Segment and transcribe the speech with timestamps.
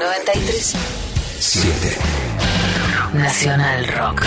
[0.00, 0.76] 93
[1.38, 1.98] 7
[3.12, 4.22] Nacional Rock.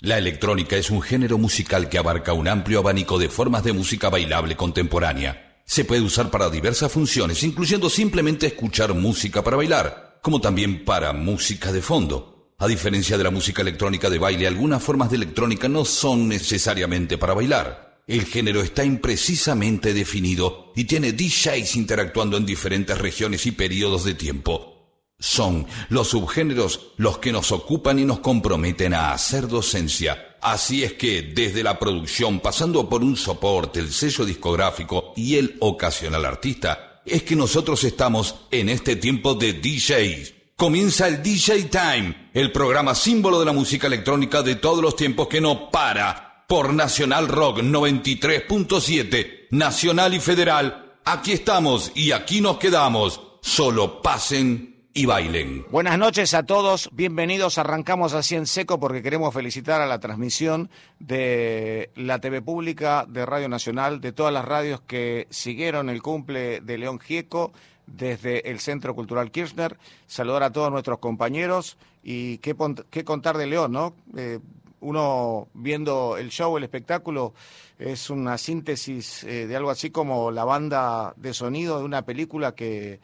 [0.00, 4.08] La electrónica es un género musical que abarca un amplio abanico de formas de música
[4.08, 5.60] bailable contemporánea.
[5.66, 11.12] Se puede usar para diversas funciones, incluyendo simplemente escuchar música para bailar, como también para
[11.12, 12.54] música de fondo.
[12.56, 17.18] A diferencia de la música electrónica de baile, algunas formas de electrónica no son necesariamente
[17.18, 17.85] para bailar.
[18.06, 24.14] El género está imprecisamente definido y tiene DJs interactuando en diferentes regiones y periodos de
[24.14, 24.76] tiempo.
[25.18, 30.36] Son los subgéneros los que nos ocupan y nos comprometen a hacer docencia.
[30.40, 35.56] Así es que desde la producción, pasando por un soporte, el sello discográfico y el
[35.58, 40.34] ocasional artista, es que nosotros estamos en este tiempo de DJs.
[40.54, 45.26] Comienza el DJ Time, el programa símbolo de la música electrónica de todos los tiempos
[45.26, 46.25] que no para.
[46.46, 50.94] Por Nacional Rock 93.7, Nacional y Federal.
[51.04, 53.20] Aquí estamos y aquí nos quedamos.
[53.40, 55.66] Solo pasen y bailen.
[55.72, 57.58] Buenas noches a todos, bienvenidos.
[57.58, 63.26] Arrancamos así en seco porque queremos felicitar a la transmisión de la TV Pública, de
[63.26, 67.52] Radio Nacional, de todas las radios que siguieron el cumple de León Gieco
[67.88, 69.76] desde el Centro Cultural Kirchner.
[70.06, 72.54] Saludar a todos nuestros compañeros y qué,
[72.90, 73.96] qué contar de León, ¿no?
[74.16, 74.38] Eh,
[74.80, 77.34] uno viendo el show, el espectáculo,
[77.78, 82.54] es una síntesis eh, de algo así como la banda de sonido de una película
[82.54, 83.00] que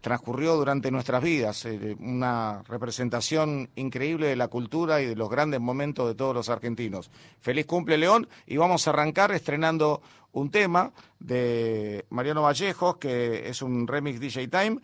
[0.00, 5.60] transcurrió durante nuestras vidas, eh, una representación increíble de la cultura y de los grandes
[5.60, 7.10] momentos de todos los argentinos.
[7.40, 13.62] Feliz cumple León y vamos a arrancar estrenando un tema de Mariano Vallejos, que es
[13.62, 14.78] un remix DJ Time,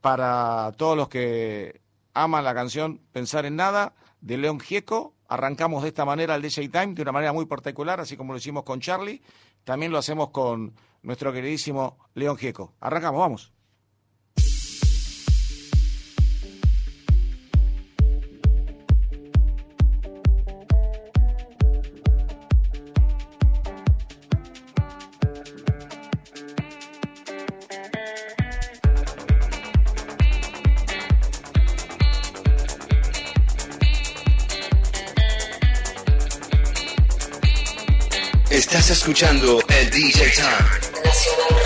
[0.00, 1.80] para todos los que
[2.12, 5.14] aman la canción Pensar en Nada, de León Gieco.
[5.28, 8.38] Arrancamos de esta manera el DJ Time, de una manera muy particular, así como lo
[8.38, 9.20] hicimos con Charlie.
[9.64, 12.74] También lo hacemos con nuestro queridísimo León Gieco.
[12.80, 13.55] Arrancamos, vamos.
[39.06, 41.65] Escuchando el DJ Time.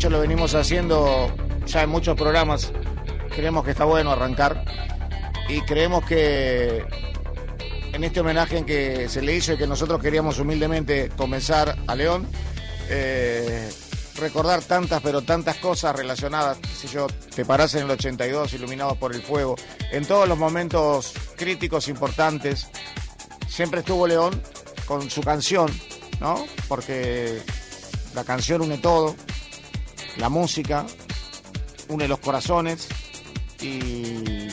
[0.00, 1.30] Hecho, lo venimos haciendo
[1.66, 2.72] ya en muchos programas.
[3.36, 4.64] Creemos que está bueno arrancar.
[5.46, 6.86] Y creemos que
[7.92, 11.94] en este homenaje en que se le hizo y que nosotros queríamos humildemente comenzar a
[11.94, 12.26] León,
[12.88, 13.70] eh,
[14.16, 17.06] recordar tantas, pero tantas cosas relacionadas, si yo,
[17.36, 19.56] te parás en el 82, iluminados por el fuego,
[19.92, 22.68] en todos los momentos críticos importantes,
[23.46, 24.40] siempre estuvo León
[24.86, 25.70] con su canción,
[26.20, 26.42] ¿no?
[26.68, 27.42] Porque
[28.14, 29.14] la canción une todo,
[30.16, 30.86] la música
[31.88, 32.88] une los corazones
[33.60, 34.48] y,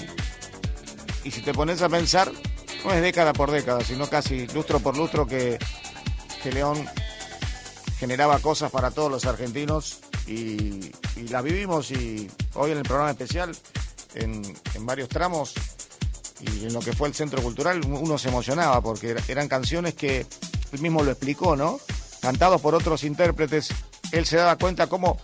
[1.24, 2.32] y si te pones a pensar,
[2.84, 5.58] no es década por década, sino casi lustro por lustro que,
[6.42, 6.86] que León
[8.00, 10.92] generaba cosas para todos los argentinos y,
[11.30, 13.56] las vivimos y hoy en el programa especial,
[14.14, 14.42] en,
[14.76, 15.56] en varios tramos,
[16.40, 20.26] y en lo que fue el centro cultural uno se emocionaba porque eran canciones que
[20.72, 21.80] él mismo lo explicó, ¿no?
[22.22, 23.70] Cantados por otros intérpretes,
[24.12, 25.18] él se daba cuenta cómo,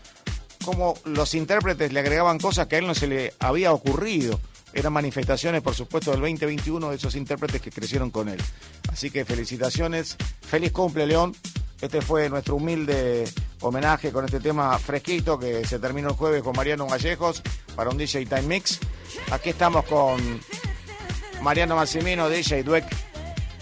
[0.64, 4.40] cómo los intérpretes le agregaban cosas que a él no se le había ocurrido.
[4.74, 8.42] Eran manifestaciones, por supuesto, del 2021 de esos intérpretes que crecieron con él.
[8.92, 11.36] Así que felicitaciones, feliz cumple, León.
[11.80, 13.26] Este fue nuestro humilde
[13.60, 17.44] homenaje con este tema fresquito que se terminó el jueves con Mariano Vallejos
[17.76, 18.80] para un DJ Time Mix.
[19.32, 20.40] Aquí estamos con
[21.42, 22.86] Mariano Massimino, DJ Dweck.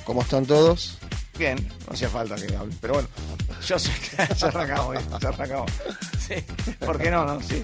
[0.05, 0.97] ¿Cómo están todos?
[1.37, 1.57] Bien,
[1.87, 3.09] no hacía falta que hable, pero bueno,
[3.65, 5.71] yo sé que ya arrancamos, ya arrancamos.
[6.31, 7.41] Sí, ¿por qué no, no?
[7.41, 7.63] Sí.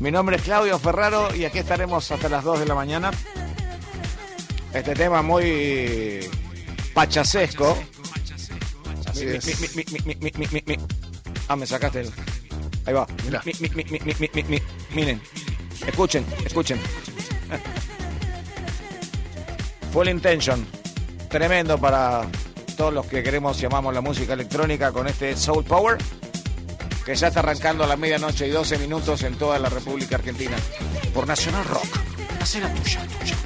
[0.00, 3.10] Mi nombre es Claudio Ferraro y aquí estaremos hasta las 2 de la mañana.
[4.72, 6.28] Este tema muy
[6.94, 7.76] pachasesco.
[11.48, 12.12] Ah, me sacaste el...
[12.86, 13.06] Ahí va.
[14.94, 15.20] Miren,
[15.86, 16.78] escuchen, escuchen.
[19.92, 20.66] Full Intention.
[21.28, 22.26] Tremendo para
[22.76, 25.96] todos los que queremos llamamos la música electrónica con este Soul Power,
[27.06, 30.56] que ya está arrancando a la medianoche y 12 minutos en toda la República Argentina
[31.14, 31.86] por Nacional Rock.
[32.40, 33.36] Hace la tuya, tuya.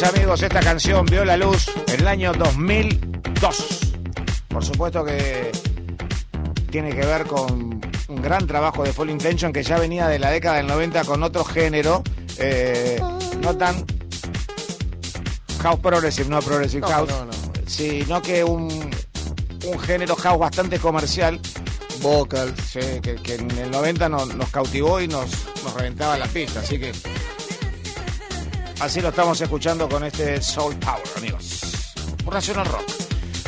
[0.00, 3.92] Amigos, esta canción vio la luz en el año 2002.
[4.48, 5.52] Por supuesto que
[6.70, 10.30] tiene que ver con un gran trabajo de Full Intention que ya venía de la
[10.30, 12.02] década del 90 con otro género,
[12.38, 12.98] eh,
[13.42, 13.84] no tan
[15.60, 17.10] house progressive, no progressive house,
[17.66, 18.68] sino que un,
[19.66, 21.38] un género house bastante comercial.
[22.00, 22.54] Vocal.
[22.72, 25.26] que, en el 90 nos, nos cautivó y nos,
[25.62, 26.92] nos reventaba la pista, así que
[28.82, 31.94] Así lo estamos escuchando con este Soul Power, amigos.
[32.24, 32.82] Por Nacional Rock.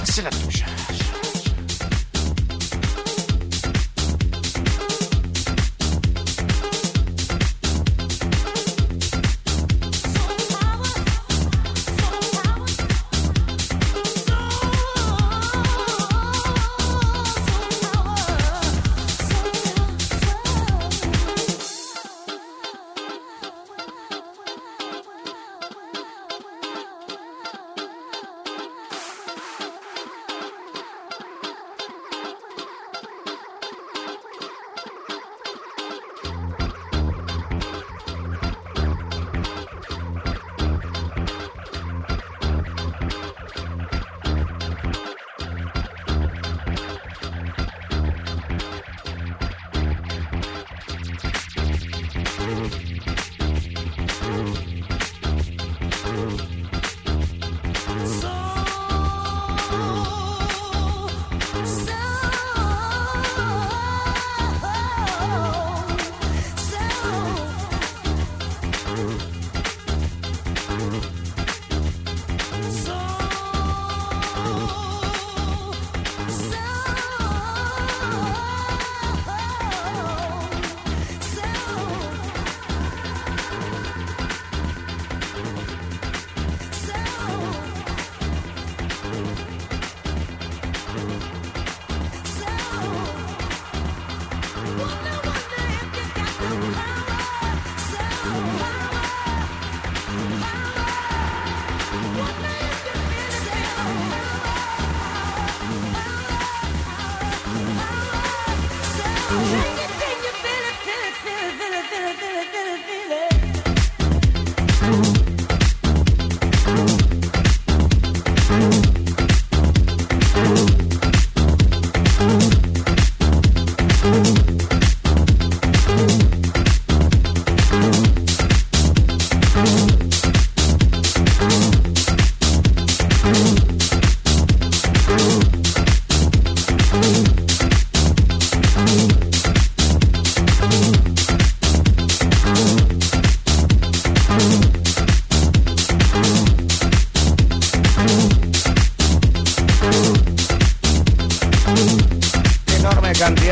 [0.00, 0.30] Haz la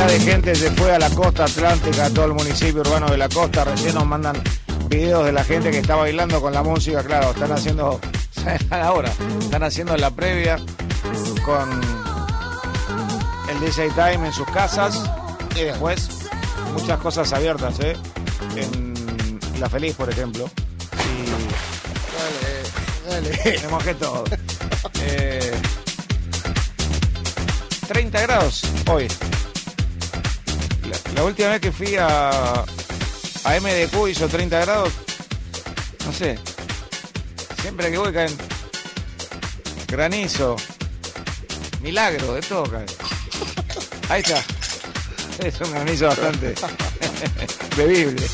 [0.02, 3.18] cantidad de gente se fue a la costa atlántica, a todo el municipio urbano de
[3.18, 3.64] la costa.
[3.64, 4.42] Recién nos mandan
[4.88, 7.02] videos de la gente que está bailando con la música.
[7.02, 8.00] Claro, están haciendo
[8.70, 10.58] ahora, están haciendo la previa
[11.44, 11.80] con
[13.48, 15.02] el DJ Time en sus casas
[15.54, 16.08] y después
[16.72, 17.96] muchas cosas abiertas, ¿eh?
[18.56, 20.50] En La Feliz, por ejemplo.
[20.94, 21.30] Y
[23.06, 23.38] Dale, dale.
[23.56, 24.24] tenemos que todo.
[25.00, 25.52] Eh,
[27.88, 29.08] 30 grados hoy.
[31.22, 34.92] La, última vez que fui a, a MDQ hizo 30 grados.
[36.04, 36.36] No sé.
[37.60, 38.36] Siempre que voy caen
[39.86, 40.56] granizo,
[41.80, 42.86] milagro, de todo cae.
[44.08, 44.42] Ahí está.
[45.38, 46.54] Es un granizo bastante
[47.76, 48.26] bebible.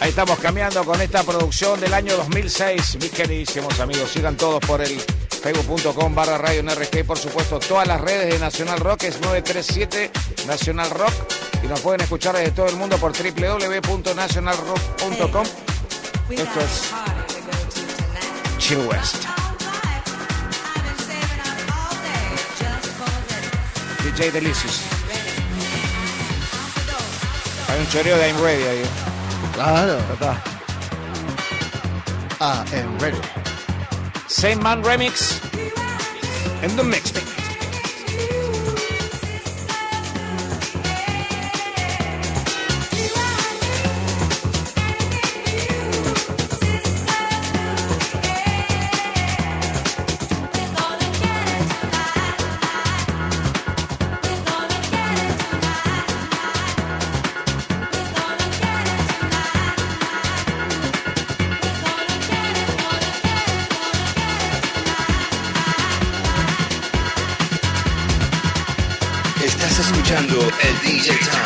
[0.00, 4.10] Ahí estamos cambiando con esta producción del año 2006, mis queridísimos amigos.
[4.10, 5.00] Sigan todos por el
[5.40, 10.10] facebook.com barra radio NRG por supuesto todas las redes de Nacional Rock es 937
[10.46, 15.46] Nacional Rock y nos pueden escuchar desde todo el mundo por www.nationalrock.com.
[16.30, 16.90] Esto es
[18.58, 19.24] Chill West.
[24.04, 24.80] DJ Delicious.
[27.68, 28.82] Hay un choreo de I'm Ready ahí.
[29.54, 29.98] Claro.
[30.12, 30.40] Está.
[32.40, 33.20] Ah, am ready.
[34.26, 35.38] Same Man Remix
[36.62, 37.12] in the mix.
[70.60, 71.39] Escuchando el DJ Time.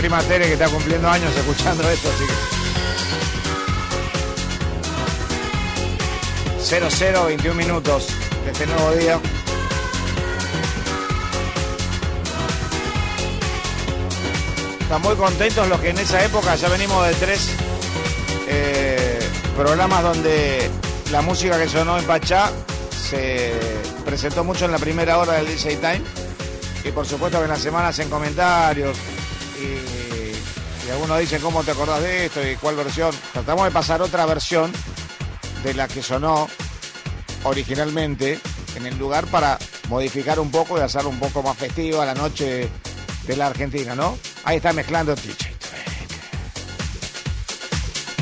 [0.00, 2.24] Prima Tere que está cumpliendo años escuchando esto, así
[6.58, 6.88] que.
[6.88, 8.06] 00, 21 minutos
[8.46, 9.20] de este nuevo día.
[14.80, 17.50] Están muy contentos los que en esa época ya venimos de tres
[18.48, 19.18] eh,
[19.54, 20.70] programas donde
[21.12, 22.50] la música que sonó en Pachá
[22.90, 23.52] se
[24.06, 26.00] presentó mucho en la primera hora del DJ Time.
[26.86, 28.96] Y por supuesto que en las semanas en comentarios
[29.60, 33.14] y, algunos dicen cómo te acordás de esto y cuál versión.
[33.32, 34.72] Tratamos de pasar otra versión
[35.62, 36.48] de la que sonó
[37.44, 38.40] originalmente
[38.74, 39.56] en el lugar para
[39.88, 42.68] modificar un poco y hacerlo un poco más festivo a la noche
[43.26, 44.18] de la Argentina, ¿no?
[44.44, 45.50] Ahí está mezclando Trek.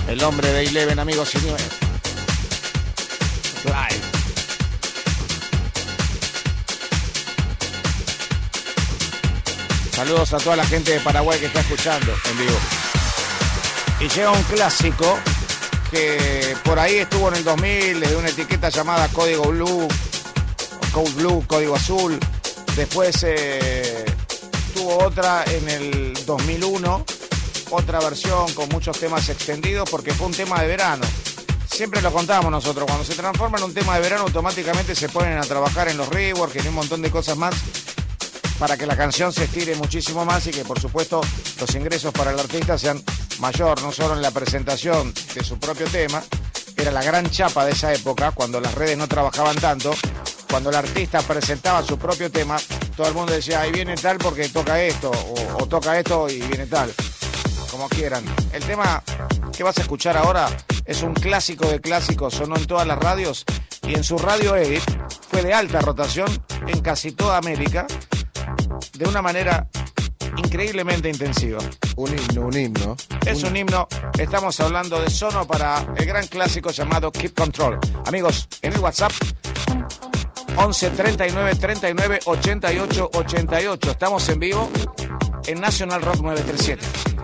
[0.08, 1.87] El hombre de Eleven, amigos y.
[9.98, 12.56] Saludos a toda la gente de Paraguay que está escuchando en vivo.
[13.98, 15.18] Y llega un clásico
[15.90, 19.88] que por ahí estuvo en el 2000 de una etiqueta llamada Código Blue,
[20.92, 22.16] Code Blue, Código Azul.
[22.76, 24.04] Después eh,
[24.72, 27.04] tuvo otra en el 2001,
[27.70, 31.04] otra versión con muchos temas extendidos porque fue un tema de verano.
[31.68, 35.38] Siempre lo contamos nosotros, cuando se transforma en un tema de verano automáticamente se ponen
[35.38, 37.56] a trabajar en los rework, en un montón de cosas más
[38.58, 41.20] para que la canción se estire muchísimo más y que por supuesto
[41.60, 43.02] los ingresos para el artista sean
[43.38, 46.22] mayor, no solo en la presentación de su propio tema,
[46.76, 49.92] era la gran chapa de esa época, cuando las redes no trabajaban tanto,
[50.50, 52.56] cuando el artista presentaba su propio tema,
[52.96, 56.40] todo el mundo decía, ahí viene tal porque toca esto, o, o toca esto y
[56.40, 56.92] viene tal,
[57.70, 58.24] como quieran.
[58.52, 59.02] El tema
[59.56, 60.48] que vas a escuchar ahora
[60.84, 63.44] es un clásico de clásicos, sonó en todas las radios
[63.82, 64.82] y en su radio edit
[65.30, 66.28] fue de alta rotación
[66.66, 67.86] en casi toda América
[68.94, 69.68] de una manera
[70.36, 71.58] increíblemente intensiva.
[71.96, 72.96] Un himno, un himno.
[73.26, 77.78] Es un himno, estamos hablando de Sono para el gran clásico llamado Keep Control.
[78.06, 79.12] Amigos, en el WhatsApp
[80.56, 83.90] 11 39 39 88 88.
[83.90, 84.70] Estamos en vivo
[85.46, 87.17] en National Rock 937.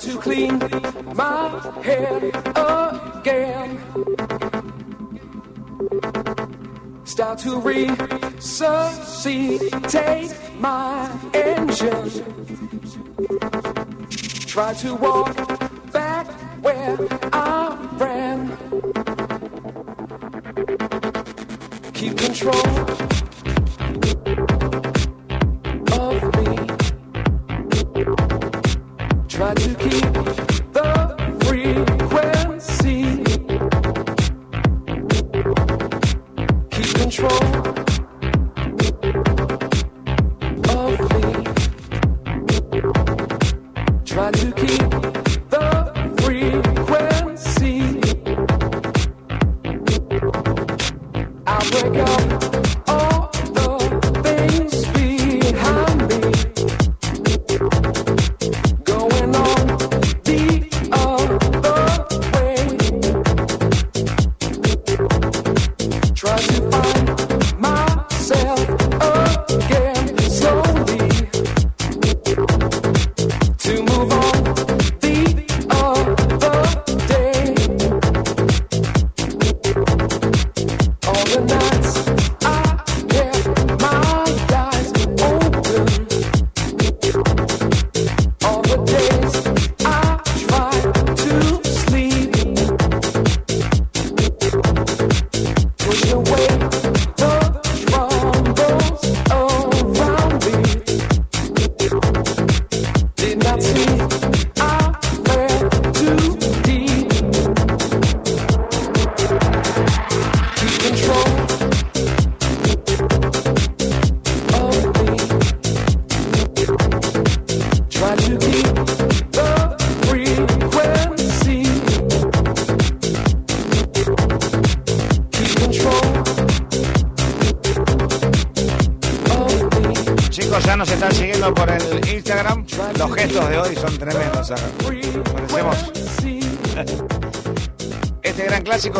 [0.00, 0.58] To clean
[1.14, 1.48] my
[1.82, 2.22] head
[2.54, 3.80] again.
[7.04, 8.38] Start to resuscitate
[10.58, 12.10] my engine.
[14.46, 15.45] Try to walk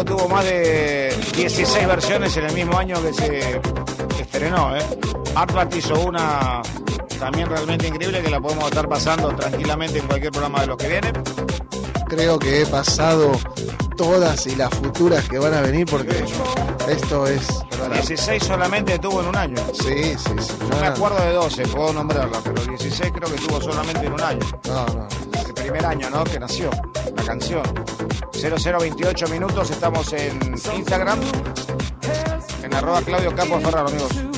[0.05, 3.61] tuvo más de 16 versiones en el mismo año que se
[4.21, 4.77] estrenó.
[4.77, 4.83] ¿eh?
[5.35, 6.63] Artbat hizo una
[7.19, 10.89] también realmente increíble que la podemos estar pasando tranquilamente en cualquier programa de los que
[10.89, 11.13] vienen.
[12.09, 13.33] Creo que he pasado
[13.97, 16.25] todas y las futuras que van a venir porque
[16.89, 17.47] esto es.
[17.79, 19.57] para- 16 solamente tuvo en un año.
[19.73, 20.53] Sí, sí, sí.
[20.71, 24.21] No me acuerdo de 12, puedo nombrarla, pero 16 creo que tuvo solamente en un
[24.21, 24.47] año.
[24.69, 25.09] No, no.
[25.47, 26.23] El primer año, ¿no?
[26.25, 26.71] Que nació
[27.17, 27.63] la canción.
[28.37, 31.19] 0028 minutos, estamos en Instagram,
[32.63, 34.36] en arroba Claudio Campos Ferraro, amigos.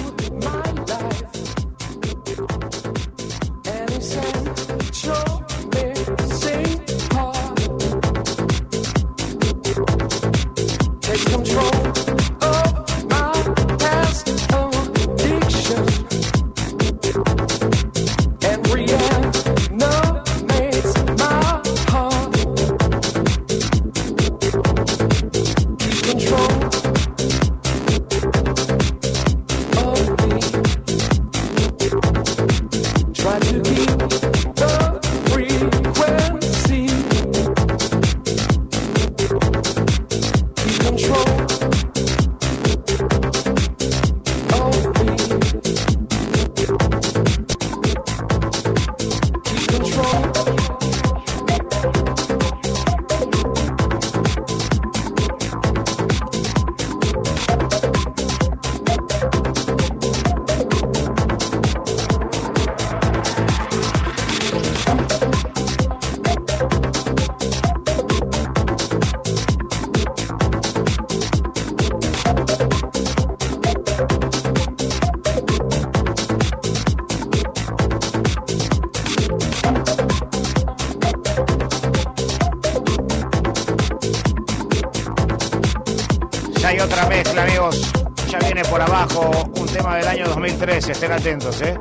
[91.08, 91.74] Estén atentos, ¿eh?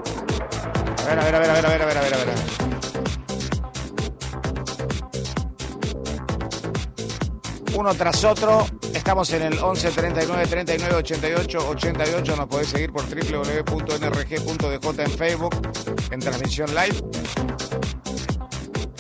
[1.00, 2.18] A ver, a ver, a ver, a ver, a ver, a ver, a ver, a
[2.18, 2.28] ver.
[7.76, 12.36] Uno tras otro, estamos en el 11 39 39 88 88.
[12.36, 15.56] Nos podés seguir por www.nrg.dj en Facebook,
[16.12, 16.98] en transmisión live.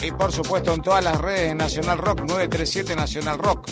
[0.03, 3.67] Y por supuesto en todas las redes de Nacional Rock, 937 Nacional Rock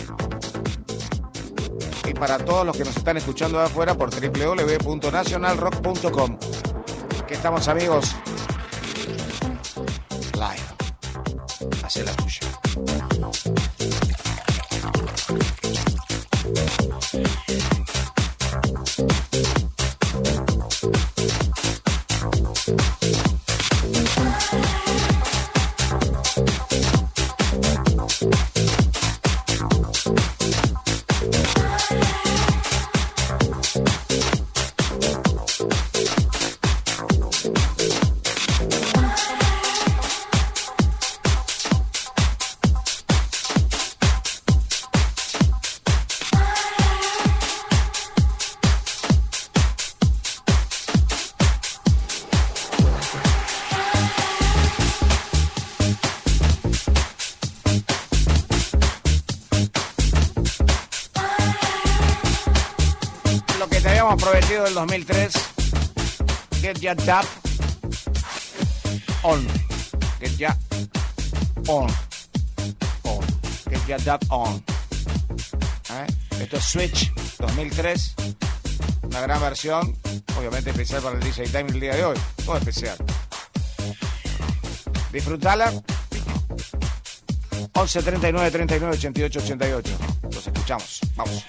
[2.08, 6.38] y para todos los que nos están escuchando de afuera por www.nacionalrock.com.
[7.36, 8.16] Estamos amigos
[64.66, 65.32] del 2003.
[66.60, 67.24] Get ya dab
[69.22, 69.46] on.
[70.20, 70.56] Get ya
[71.68, 71.88] on.
[73.04, 73.20] On.
[73.70, 74.62] Get ya dab on.
[75.90, 76.06] ¿Eh?
[76.40, 78.14] Esto es Switch 2003.
[79.02, 79.96] Una gran versión.
[80.36, 82.18] Obviamente especial para el DJ Time el día de hoy.
[82.44, 82.96] Todo especial.
[85.12, 85.72] Disfrutala.
[87.72, 89.98] 11 39 39 88 88.
[90.32, 91.00] Los escuchamos.
[91.14, 91.44] Vamos.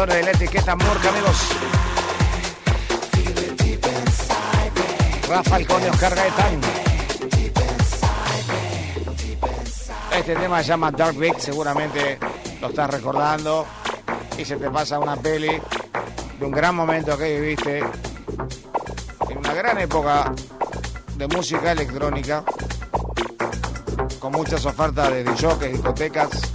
[0.00, 1.36] De la etiqueta Murk, amigos.
[5.28, 6.60] Rafa Alcón Oscar Gaetán.
[10.16, 12.18] Este tema se llama Dark Vic, seguramente
[12.62, 13.66] lo estás recordando.
[14.38, 15.60] Y se te pasa una peli
[16.38, 17.80] de un gran momento que viviste.
[19.28, 20.32] En una gran época
[21.14, 22.42] de música electrónica.
[24.18, 26.49] Con muchas ofertas de DJs, discotecas.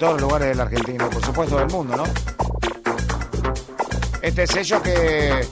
[0.00, 2.04] Todos los lugares de la Argentina, por supuesto del mundo, ¿no?
[4.22, 5.46] Este sello que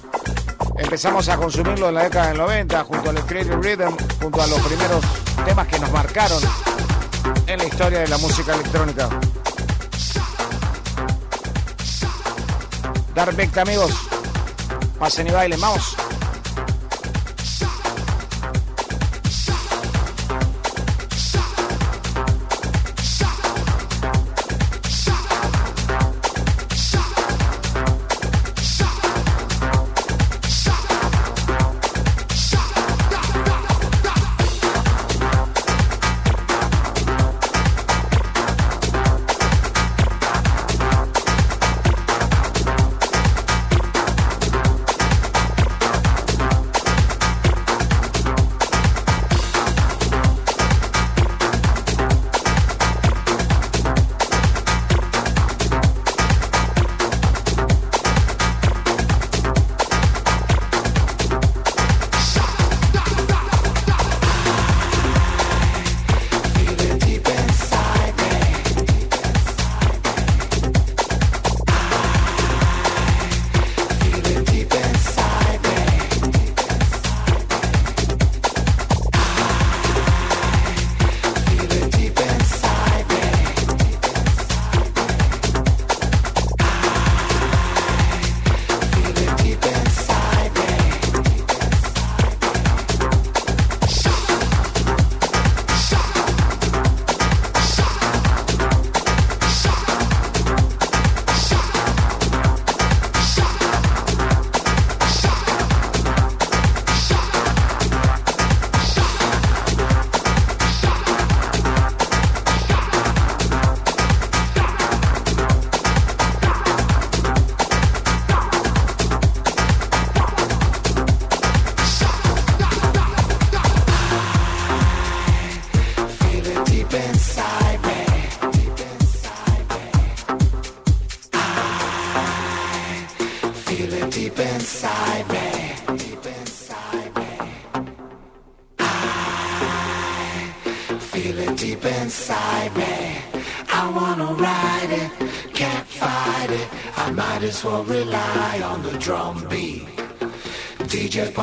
[0.79, 4.59] empezamos a consumirlo en la década del 90 junto al Creative Rhythm, junto a los
[4.61, 5.05] primeros
[5.45, 6.43] temas que nos marcaron
[7.47, 9.11] en la historia de la música electrónica.
[13.15, 13.93] Dark Vecta, amigos.
[14.99, 15.95] Pasen y bailen, vamos.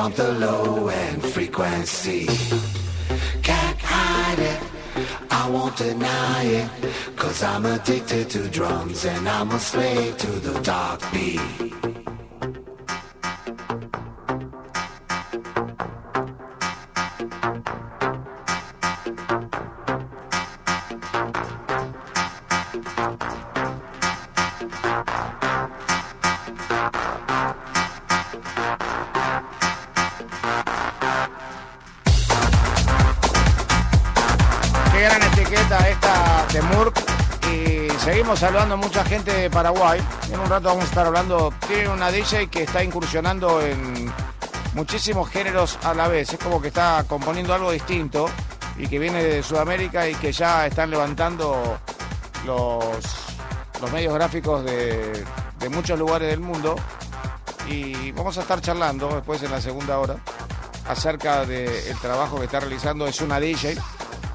[0.05, 2.27] Pump the low end frequency.
[3.41, 4.61] Can't hide it,
[5.31, 6.69] I won't deny it.
[7.15, 11.74] Cause I'm addicted to drums and I'm a slave to the dark beat.
[38.55, 40.01] Saludando mucha gente de Paraguay.
[40.31, 41.53] En un rato vamos a estar hablando.
[41.67, 44.09] Tiene una DJ que está incursionando en
[44.73, 46.31] muchísimos géneros a la vez.
[46.31, 48.27] Es como que está componiendo algo distinto
[48.77, 51.77] y que viene de Sudamérica y que ya están levantando
[52.45, 52.85] los,
[53.81, 55.25] los medios gráficos de,
[55.59, 56.77] de muchos lugares del mundo.
[57.67, 60.15] Y vamos a estar charlando después en la segunda hora
[60.87, 63.05] acerca del trabajo que está realizando.
[63.05, 63.75] Es una DJ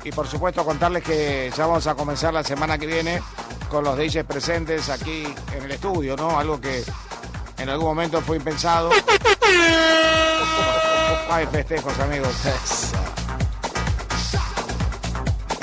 [0.04, 3.22] y por supuesto contarles que ya vamos a comenzar la semana que viene
[3.70, 5.24] con los DJs presentes aquí
[5.56, 6.38] en el estudio, ¿no?
[6.38, 6.82] Algo que
[7.58, 8.90] en algún momento fue impensado.
[11.30, 12.28] Hay festejos, amigos.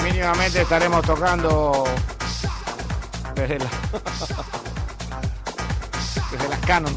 [0.04, 1.84] Mínimamente estaremos tocando
[3.36, 3.70] desde, la-
[6.32, 6.96] desde las Canon.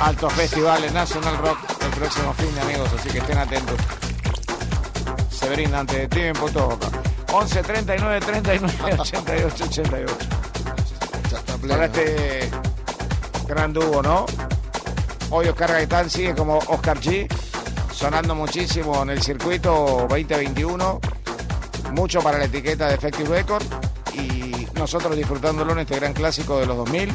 [0.00, 3.76] Altos festivales National Rock el próximo fin de amigos, así que estén atentos.
[5.30, 6.99] Se brinda antes de tiempo, todo acá.
[7.32, 10.16] 11 39 39 88 88.
[11.68, 12.50] Para este
[13.46, 14.26] gran dúo, ¿no?
[15.30, 17.28] Hoy Oscar Gaitán sigue como Oscar G,
[17.92, 21.00] sonando muchísimo en el circuito 2021.
[21.92, 23.64] Mucho para la etiqueta de Effective Record
[24.14, 27.12] y nosotros disfrutándolo en este gran clásico de los 2000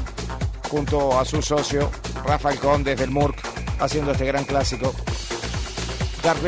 [0.69, 1.89] junto a su socio
[2.25, 3.37] Rafael Conde desde el MURC
[3.79, 4.93] haciendo este gran clásico.
[6.23, 6.39] Dark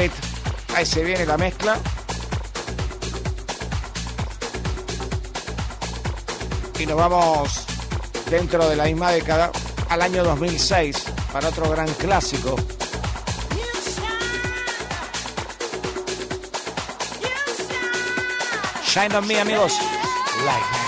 [0.76, 1.80] ahí se viene la mezcla.
[6.80, 7.66] y nos vamos
[8.30, 9.52] dentro de la misma década
[9.90, 12.56] al año 2006 para otro gran clásico
[18.98, 19.74] Shine on me, amigos.
[20.44, 20.87] Like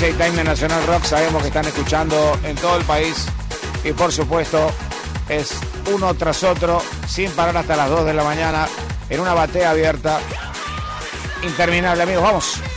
[0.00, 1.04] DJ Time Nacional Rock.
[1.04, 3.26] Sabemos que están escuchando en todo el país
[3.84, 4.70] y por supuesto
[5.28, 5.52] es
[5.92, 8.66] uno tras otro, sin parar hasta las 2 de la mañana,
[9.10, 10.18] en una batea abierta
[11.42, 12.22] interminable, amigos.
[12.22, 12.69] Vamos.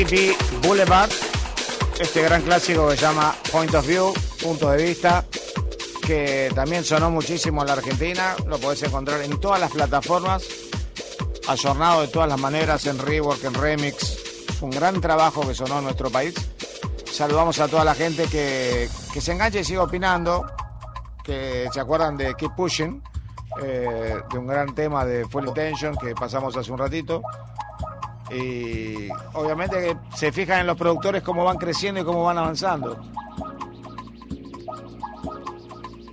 [0.00, 1.10] con DB Boulevard,
[1.98, 5.24] este gran clásico que se llama Point of View, punto de vista,
[6.06, 10.44] que también sonó muchísimo en la Argentina, lo podés encontrar en todas las plataformas,
[11.48, 14.16] ayornado de todas las maneras, en rework, en remix,
[14.60, 16.34] un gran trabajo que sonó en nuestro país.
[17.10, 20.46] Saludamos a toda la gente que, que se enganche y siga opinando,
[21.22, 23.02] que se acuerdan de Keep Pushing,
[23.62, 27.20] eh, de un gran tema de Full Intention que pasamos hace un ratito.
[28.30, 32.98] Y obviamente que se fijan en los productores cómo van creciendo y cómo van avanzando.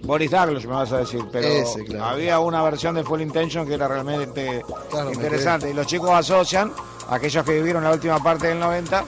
[0.03, 2.05] Boris Douglas me vas a decir, pero Ese, claro.
[2.05, 5.70] había una versión de Full Intention que era realmente Claro, interesante.
[5.70, 6.72] Y los chicos asocian,
[7.09, 9.03] aquellos que vivieron la última parte del 90,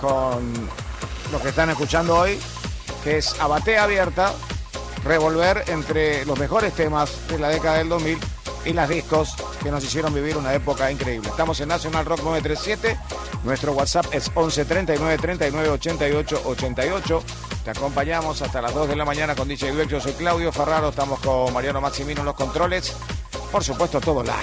[0.00, 0.52] con
[1.32, 2.38] lo que están escuchando hoy,
[3.02, 4.32] que es a batea abierta,
[5.04, 8.18] revolver entre los mejores temas de la década del 2000
[8.64, 11.28] y las discos que nos hicieron vivir una época increíble.
[11.28, 12.98] Estamos en National Rock 937,
[13.44, 17.22] nuestro WhatsApp es 11 39 39 88 88.
[17.64, 19.88] Te acompañamos hasta las 2 de la mañana con DJ Dweck.
[19.88, 22.94] Yo soy Claudio Ferraro, estamos con Mariano Maximino en los controles.
[23.52, 24.34] Por supuesto, todo live,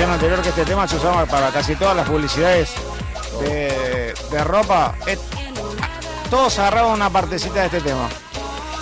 [0.00, 2.70] anterior que este tema se usaba para casi todas las publicidades
[3.40, 4.94] de, de ropa.
[5.06, 5.18] Es-
[6.30, 8.08] todos agarraban una partecita de este tema.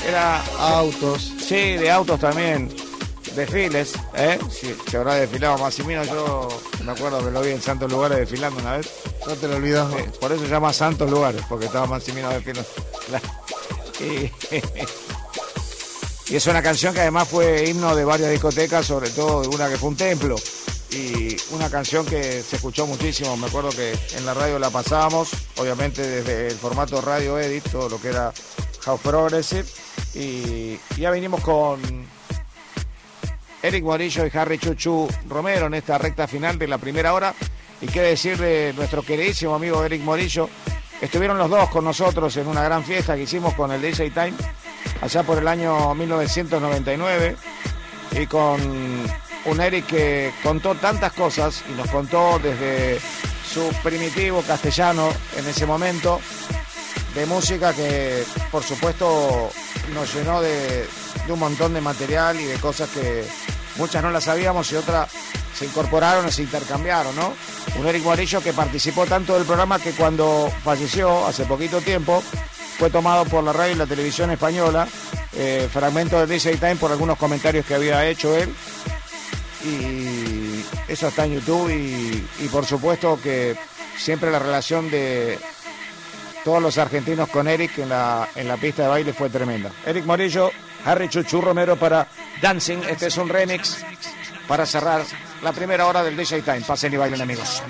[0.06, 1.32] Era Autos.
[1.46, 2.74] Sí, de autos también.
[3.34, 4.38] Desfiles, ¿eh?
[4.50, 6.02] Sí, se habrá desfilado Massimino.
[6.04, 6.48] Yo
[6.84, 8.88] me acuerdo que lo vi en Santos Lugares desfilando una vez.
[9.26, 9.92] No te lo olvidas.
[9.94, 12.68] Eh, por eso se llama Santos Lugares, porque estaba Massimino desfilando.
[13.10, 13.20] La-
[14.00, 14.32] Y,
[16.32, 19.68] y es una canción que además fue himno de varias discotecas, sobre todo de una
[19.68, 20.36] que fue un templo.
[20.92, 23.36] Y una canción que se escuchó muchísimo.
[23.36, 27.88] Me acuerdo que en la radio la pasábamos, obviamente desde el formato radio edit, todo
[27.88, 28.32] lo que era
[28.82, 29.66] House Progressive.
[30.14, 31.80] Y ya vinimos con
[33.62, 37.34] Eric Morillo y Harry Chuchu Romero en esta recta final de la primera hora.
[37.80, 40.48] Y qué decir de nuestro queridísimo amigo Eric Morillo.
[41.00, 44.34] Estuvieron los dos con nosotros en una gran fiesta que hicimos con el DJ Time
[45.00, 47.36] allá por el año 1999
[48.12, 48.60] y con
[49.46, 53.00] un Eric que contó tantas cosas y nos contó desde
[53.52, 56.20] su primitivo castellano en ese momento
[57.14, 59.50] de música que por supuesto
[59.94, 60.86] nos llenó de,
[61.26, 63.24] de un montón de material y de cosas que
[63.76, 65.10] muchas no las sabíamos y otras
[65.54, 67.34] se incorporaron y se intercambiaron, ¿no?
[67.78, 72.22] Un Eric Morillo que participó tanto del programa que cuando falleció hace poquito tiempo
[72.78, 74.88] fue tomado por la radio y la televisión española,
[75.34, 78.54] eh, fragmento del DJ Time por algunos comentarios que había hecho él
[79.64, 83.56] y eso está en YouTube y, por supuesto que
[83.96, 85.38] siempre la relación de
[86.44, 89.70] todos los argentinos con Eric en la, en la pista de baile fue tremenda.
[89.84, 90.50] Eric Morillo,
[90.84, 92.08] Harry Chuchu Romero para
[92.40, 93.84] Dancing, este es un remix
[94.48, 95.02] para cerrar
[95.42, 96.62] la primera hora del DJ Time.
[96.62, 97.62] Pasen y bailen amigos.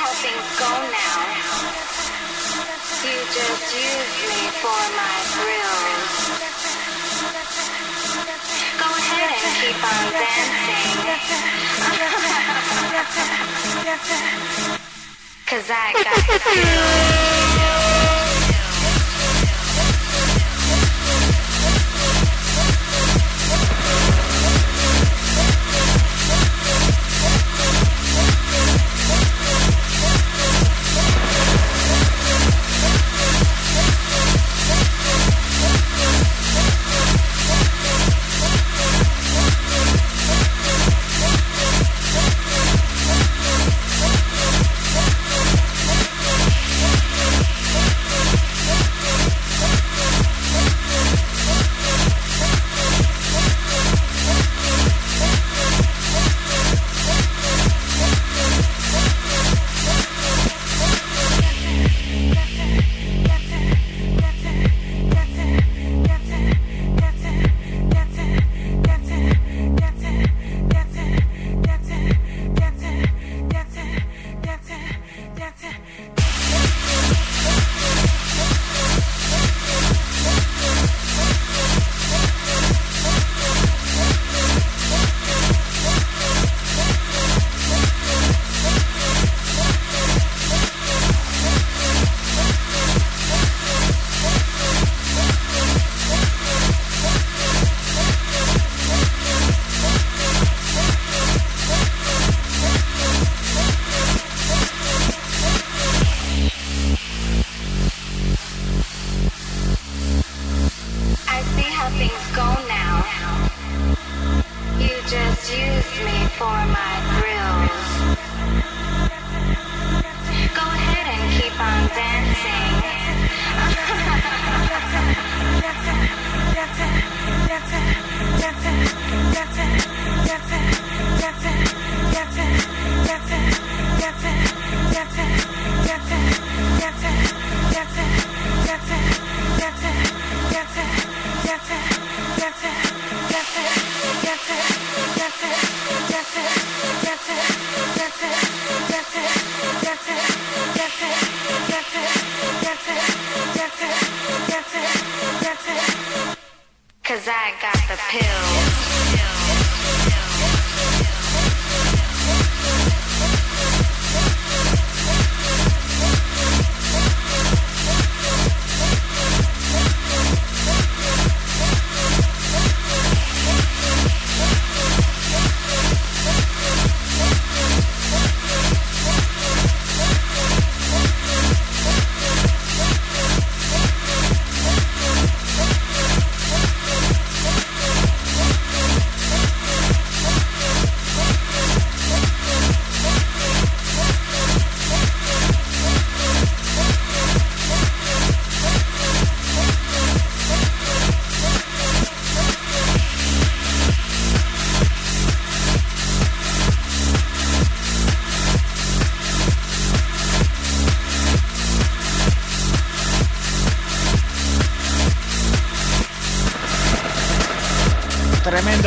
[0.00, 1.18] How things go now.
[3.04, 6.14] You just use me for my thrills.
[8.80, 10.04] Go ahead and keep on
[13.86, 14.86] dancing.
[15.50, 17.79] Cause I got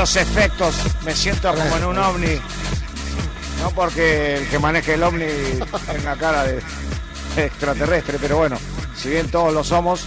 [0.04, 0.76] tremendos efectos.
[1.06, 2.40] Me siento como en un ovni.
[3.62, 5.26] No porque el que maneje el ovni
[5.92, 6.62] tenga cara de
[7.38, 8.58] extraterrestre, pero bueno,
[8.96, 10.06] si bien todos lo somos,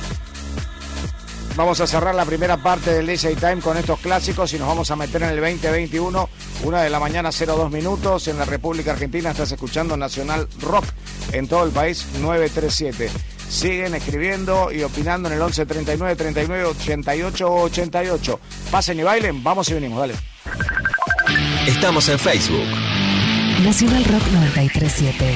[1.56, 4.90] vamos a cerrar la primera parte del DJ Time con estos clásicos y nos vamos
[4.90, 6.28] a meter en el 2021,
[6.64, 9.30] una de la mañana 02 minutos en la República Argentina.
[9.30, 10.84] Estás escuchando Nacional Rock
[11.32, 13.10] en todo el país 937.
[13.48, 18.40] Siguen escribiendo y opinando en el 11 39 39 88 88.
[18.70, 20.14] Pasen y bailen, vamos y venimos, dale.
[21.66, 22.66] Estamos en Facebook.
[23.64, 25.34] Nacional Rock 937.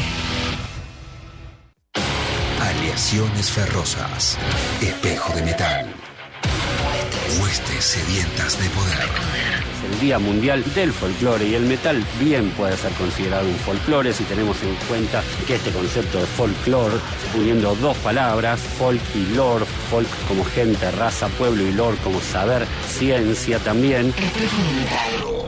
[2.61, 4.39] Aleaciones ferrosas.
[4.81, 5.95] Espejo de metal.
[7.39, 8.99] Huestes sedientas de poder.
[8.99, 14.13] Es el Día Mundial del Folclore y el metal bien puede ser considerado un folclore
[14.13, 16.97] si tenemos en cuenta que este concepto de folclore,
[17.37, 22.67] uniendo dos palabras, folk y lore, folk como gente, raza, pueblo y lore como saber,
[22.89, 25.40] ciencia también, Espejo de metal.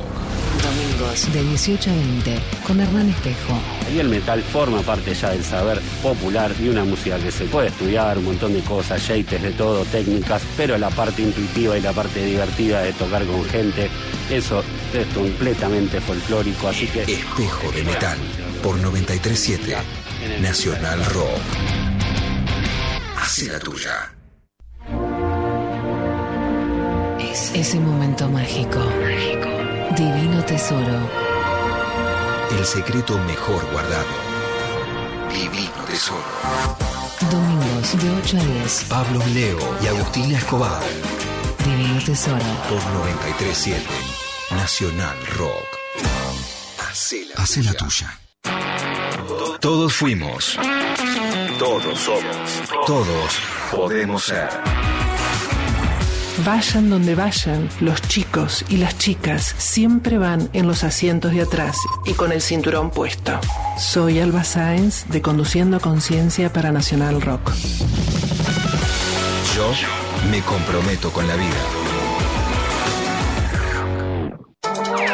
[0.62, 3.60] Domingos de 18 a 20 con Hernán Espejo.
[3.92, 7.68] y el metal forma parte ya del saber popular y una música que se puede
[7.68, 11.92] estudiar, un montón de cosas, yates de todo, técnicas, pero la parte intuitiva y la
[11.92, 13.90] parte divertida de tocar con gente,
[14.30, 14.62] eso
[14.94, 17.02] es completamente folclórico, así que...
[17.02, 18.18] Espejo de metal.
[18.62, 19.76] Por 937.
[20.40, 21.40] Nacional Rock.
[23.18, 24.14] Hace la tuya.
[27.54, 28.78] Ese momento mágico.
[29.96, 31.10] Divino tesoro.
[32.50, 34.06] El secreto mejor guardado.
[35.30, 36.22] Divino tesoro.
[37.30, 38.84] Domingos de 8 a 10.
[38.88, 40.82] Pablo Leo y Agustina Escobar.
[41.64, 42.38] Divino tesoro.
[42.70, 43.84] Por 937.
[44.52, 45.66] Nacional Rock.
[47.36, 48.18] Hace la, tuya.
[49.60, 50.58] Todos fuimos.
[51.58, 52.62] Todos somos.
[52.86, 53.38] Todos
[53.70, 54.48] podemos ser.
[56.38, 61.76] Vayan donde vayan, los chicos y las chicas siempre van en los asientos de atrás
[62.06, 63.38] y con el cinturón puesto.
[63.78, 67.52] Soy Alba Sáenz de Conduciendo Conciencia para Nacional Rock.
[69.54, 69.72] Yo
[70.30, 71.62] me comprometo con la vida.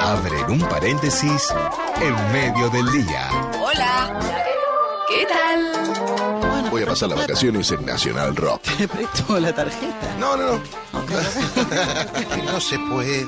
[0.00, 1.52] Abren un paréntesis
[2.00, 3.28] en medio del día.
[3.60, 4.18] Hola.
[5.08, 6.27] ¿Qué tal?
[6.70, 8.62] Voy a pasar las vacaciones en Nacional Rock.
[8.76, 10.16] ¿Te presto la tarjeta?
[10.18, 10.60] No, no, no.
[12.52, 13.24] No se puede.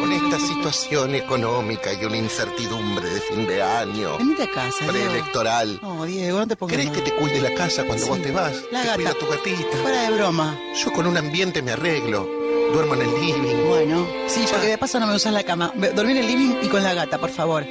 [0.00, 4.18] Con esta situación económica y una incertidumbre de fin de año.
[4.18, 4.84] Venite a casa.
[4.86, 5.78] Preelectoral.
[5.82, 8.10] No, Diego, no te pongas ¿Crees que te cuide la casa cuando Sí.
[8.10, 8.52] vos te vas?
[8.70, 8.96] La te gata.
[8.96, 9.76] cuida tu gatita.
[9.82, 10.58] Fuera de broma.
[10.82, 12.28] Yo con un ambiente me arreglo.
[12.72, 13.66] Duermo en el living.
[13.68, 15.72] Bueno, sí, porque de paso no me usas la cama.
[15.94, 17.64] Dormí en el living y con la gata, por favor.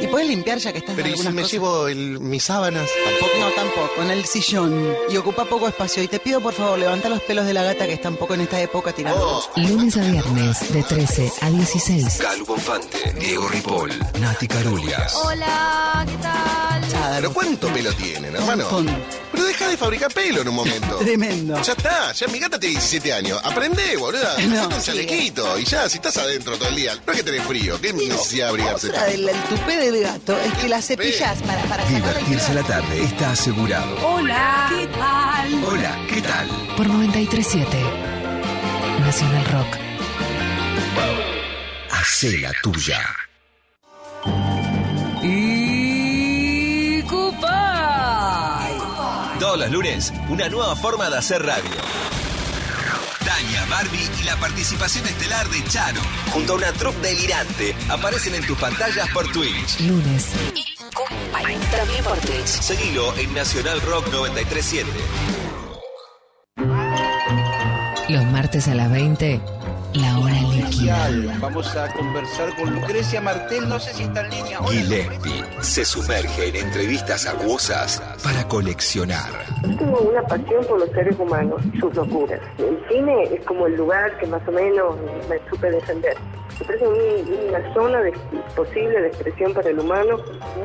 [0.00, 1.52] ¿Y puedes limpiar ya que estás Pero en ¿y si algunas me cosas?
[1.52, 2.88] llevo el- mis sábanas?
[3.04, 3.32] Tampoco.
[3.40, 4.94] No, tampoco, en el sillón.
[5.10, 6.02] Y ocupa poco espacio.
[6.02, 8.34] Y te pido, por favor, levanta los pelos de la gata que está un poco
[8.34, 9.42] en esta época tirando.
[9.56, 12.18] Lunes a viernes de 13 a 16.
[12.20, 13.90] Calu Bonfante, Diego Ripoll,
[14.20, 15.14] Nati Carulias.
[15.24, 16.67] Hola, ¿qué tal?
[17.16, 18.68] Pero ¿cuánto pelo tienen, hermano?
[19.32, 20.96] Pero deja de fabricar pelo en un momento.
[20.98, 21.60] Tremendo.
[21.62, 23.40] Ya está, ya mi gata tiene 17 años.
[23.44, 24.36] Aprende, boluda.
[24.48, 24.86] No, un sí.
[24.92, 25.58] chalequito.
[25.58, 27.78] Y ya, si estás adentro todo el día, no es que tenés frío.
[27.80, 31.62] ¿Qué necesidad de abrigarse Otra del el tupé del gato es que la cepillas para,
[31.64, 33.94] para Divertirse la tarde está asegurado.
[34.06, 35.64] Hola, ¿qué tal?
[35.64, 36.48] Hola, ¿qué tal?
[36.76, 37.76] Por 937.
[39.00, 39.76] Nacional Rock.
[41.90, 43.00] Hace la tuya.
[49.58, 51.68] Todos los lunes, una nueva forma de hacer radio.
[53.24, 56.00] Tania, Barbie y la participación estelar de Charo,
[56.30, 59.80] junto a una troupe delirante, aparecen en tus pantallas por Twitch.
[59.80, 60.26] Lunes.
[61.72, 62.46] También por Twitch.
[62.46, 64.88] Seguilo en Nacional Rock 937.
[68.10, 69.40] Los martes a las 20.
[69.94, 71.08] La hora líquida.
[71.40, 74.60] Vamos a conversar con Lucrecia Martel, no sé si está en línea.
[74.60, 74.70] Hola.
[74.70, 79.30] Gillespie se sumerge en entrevistas aguosas para coleccionar.
[79.62, 82.40] Tengo una pasión por los seres humanos y sus locuras.
[82.58, 84.94] El cine es como el lugar que más o menos
[85.28, 86.16] me supe defender.
[86.60, 88.12] Me parece un- una zona de-
[88.56, 90.16] posible de expresión para el humano,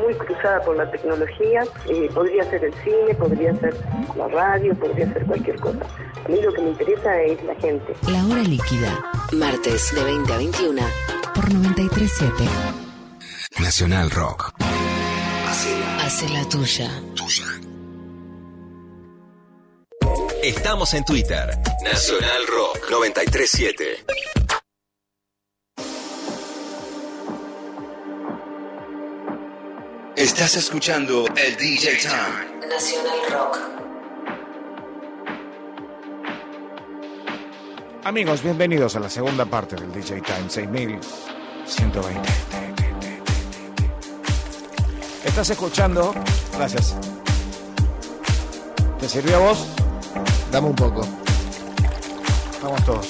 [0.03, 1.63] muy cruzada por la tecnología.
[1.87, 3.75] Eh, podría ser el cine, podría ser
[4.17, 5.79] la radio, podría ser cualquier cosa.
[6.25, 7.93] A mí lo que me interesa es la gente.
[8.11, 8.99] La hora líquida.
[9.33, 10.81] Martes de 20 a 21.
[11.35, 12.43] Por 937.
[13.59, 14.51] Nacional Rock.
[16.03, 16.89] Hace la tuya.
[20.43, 21.49] Estamos en Twitter.
[21.83, 24.03] Nacional Rock 937.
[30.15, 32.67] Estás escuchando el DJ Time.
[32.69, 33.57] Nacional Rock.
[38.03, 42.29] Amigos, bienvenidos a la segunda parte del DJ Time 6120.
[45.25, 46.13] Estás escuchando.
[46.57, 46.95] Gracias.
[48.99, 49.67] ¿Te sirvió a vos?
[50.51, 51.07] Dame un poco.
[52.61, 53.07] Vamos todos.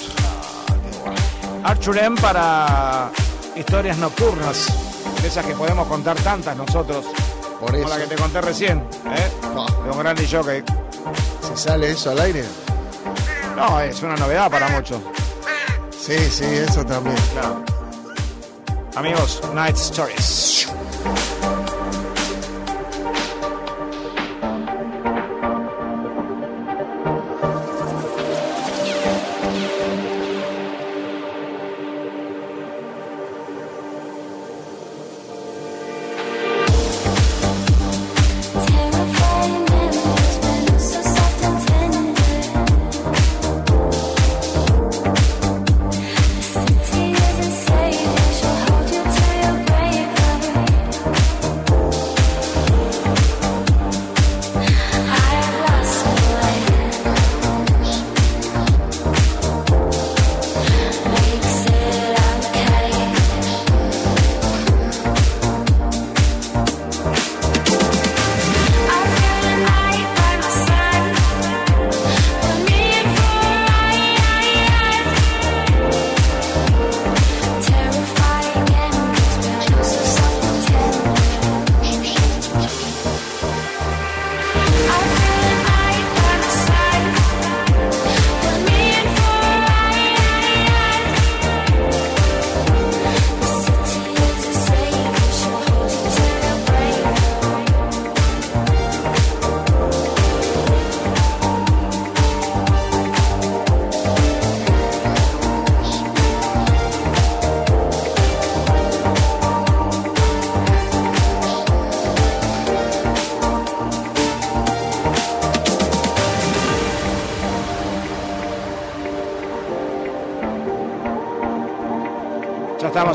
[1.65, 3.11] Arthur M para
[3.57, 4.92] historias nocturnas.
[5.23, 7.05] De esas que podemos contar tantas nosotros.
[7.59, 7.87] Por Como eso.
[7.87, 8.79] la que te conté recién.
[8.79, 9.31] ¿eh?
[9.85, 10.63] De un gran jockey.
[11.41, 12.43] ¿Se sale eso al aire?
[13.55, 14.99] No, es una novedad para muchos.
[15.97, 17.15] Sí, sí, eso también.
[17.31, 17.63] Claro.
[18.97, 20.67] Amigos, Night Stories.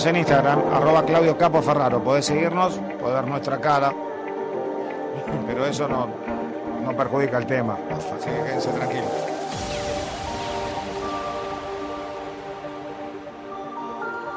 [0.06, 2.02] En Instagram, arroba Claudio Capo Ferraro.
[2.02, 3.92] Podés seguirnos, podés ver nuestra cara.
[5.46, 6.08] Pero eso no,
[6.84, 7.76] no perjudica el tema.
[7.90, 9.10] Así que quédense tranquilos.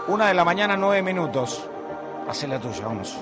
[0.07, 1.67] Una de la mañana, nueve minutos.
[2.27, 3.17] Hacé la tuya, vamos.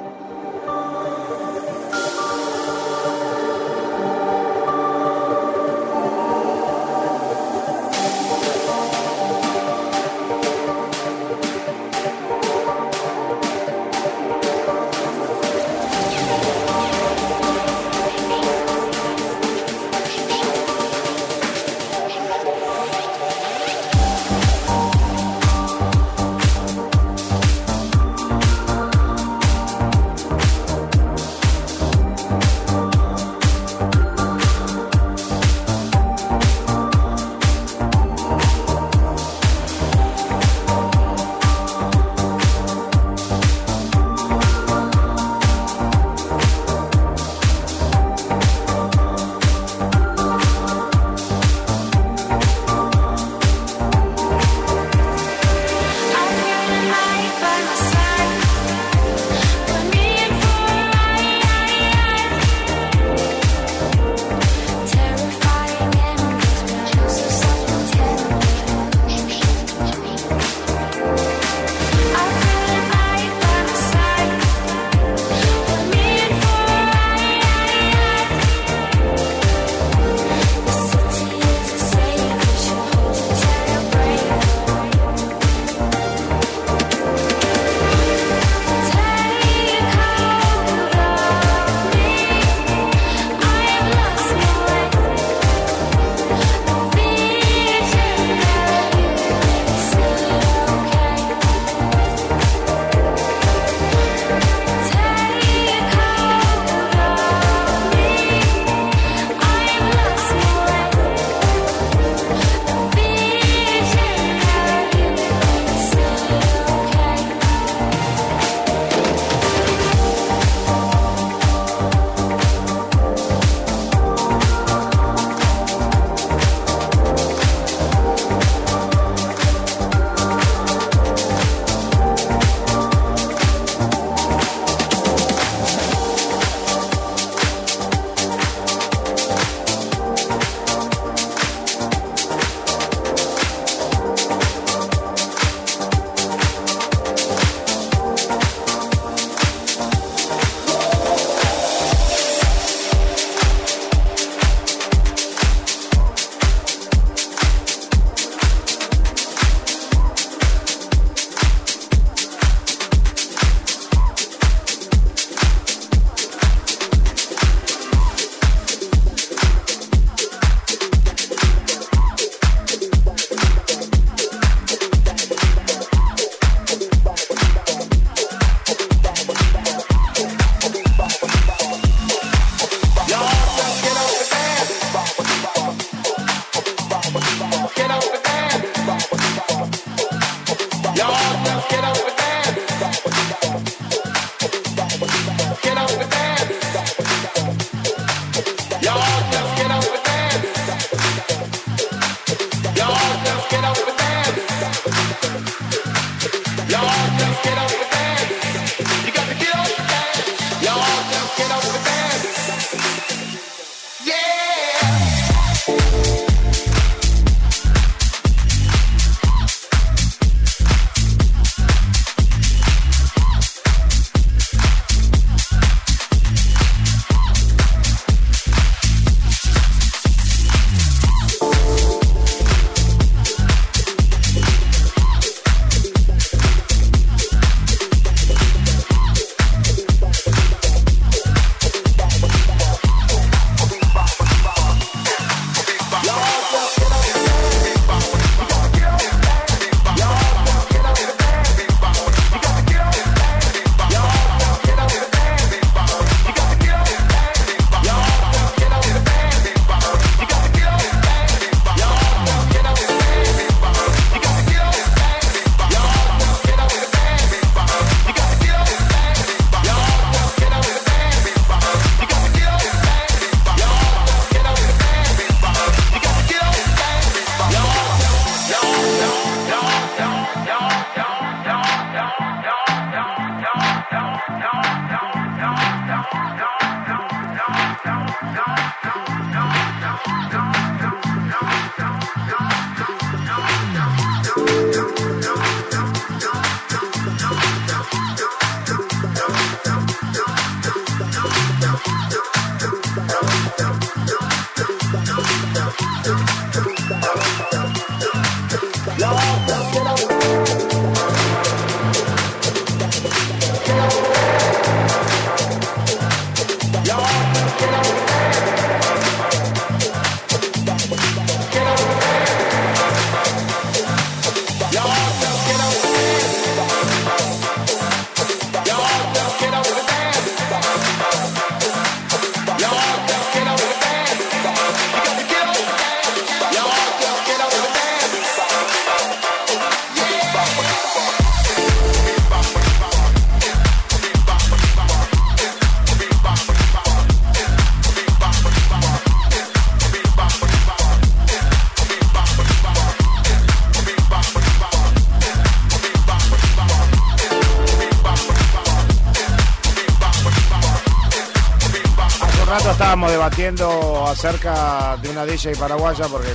[364.06, 366.30] Acerca de una DJ paraguaya porque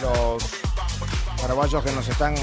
[0.00, 0.42] los
[1.40, 2.36] paraguayos que nos están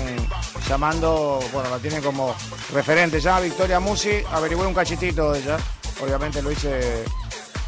[0.67, 2.35] llamando, bueno, la tienen como
[2.73, 3.39] referente ya.
[3.39, 5.57] Victoria Musi, averigüé un cachitito de ella.
[6.03, 7.05] Obviamente lo hice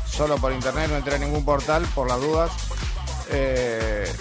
[0.06, 2.52] solo por internet, no entré en ningún portal por las dudas.
[3.30, 4.12] Eh,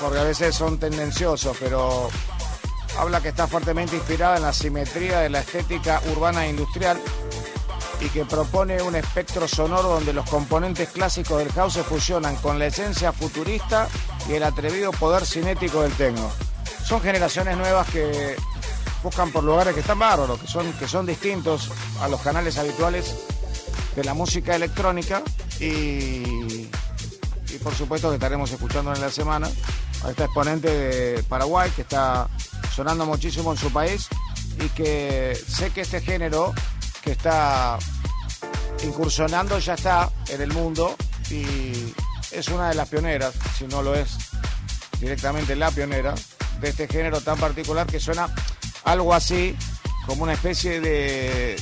[0.00, 2.08] porque a veces son tendenciosos, pero
[2.96, 7.00] habla que está fuertemente inspirada en la simetría de la estética urbana e industrial
[8.00, 12.58] y que propone un espectro sonoro donde los componentes clásicos del house se fusionan con
[12.58, 13.88] la esencia futurista
[14.28, 16.30] y el atrevido poder cinético del techno.
[16.84, 18.36] Son generaciones nuevas que
[19.02, 21.70] buscan por lugares que están bárbaros, que son, que son distintos
[22.00, 23.14] a los canales habituales
[23.94, 25.22] de la música electrónica
[25.58, 29.48] y, y por supuesto que estaremos escuchando en la semana
[30.04, 32.28] a esta exponente de Paraguay que está
[32.74, 34.08] sonando muchísimo en su país
[34.62, 36.52] y que sé que este género
[37.02, 37.78] que está
[38.86, 40.96] incursionando ya está en el mundo
[41.30, 41.92] y
[42.30, 44.16] es una de las pioneras, si no lo es
[45.00, 46.14] directamente la pionera
[46.60, 48.28] de este género tan particular que suena
[48.84, 49.56] algo así
[50.06, 51.56] como una especie de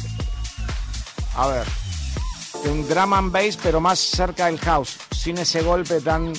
[1.36, 1.66] a ver
[2.62, 6.32] de un drum and bass pero más cerca del house sin ese golpe tan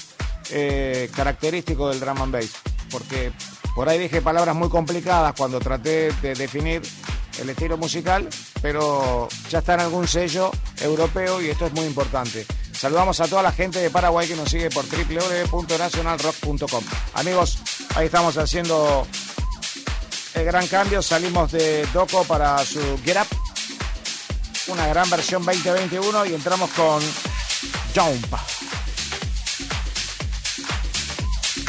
[0.52, 2.52] eh, característico del drum and bass
[2.90, 3.34] porque
[3.76, 6.82] por ahí dije palabras muy complicadas cuando traté de definir
[7.40, 8.28] el estilo musical,
[8.62, 10.52] pero ya está en algún sello
[10.82, 12.46] europeo y esto es muy importante.
[12.72, 16.84] Saludamos a toda la gente de Paraguay que nos sigue por www.nationalrock.com.
[17.14, 17.60] Amigos,
[17.96, 19.08] ahí estamos haciendo
[20.34, 21.02] el gran cambio.
[21.02, 23.28] Salimos de Doco para su Get Up,
[24.68, 27.02] una gran versión 2021 y entramos con
[27.96, 28.36] Jump.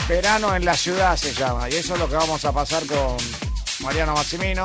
[0.09, 3.17] Verano en la ciudad se llama y eso es lo que vamos a pasar con
[3.81, 4.65] Mariano Massimino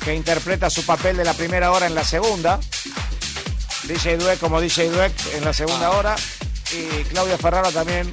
[0.00, 2.58] que interpreta su papel de la primera hora en la segunda.
[3.84, 6.16] DJ Dweck como DJ Dweck en la segunda hora.
[6.72, 8.10] Y Claudia Ferrara también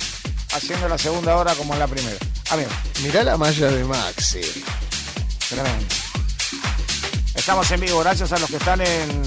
[0.53, 2.17] haciendo la segunda hora como en la primera.
[2.49, 2.69] Amigo.
[3.03, 4.41] Mirá la malla de Maxi.
[5.49, 5.95] Tremendo.
[7.35, 9.23] Estamos en vivo, gracias a los que están en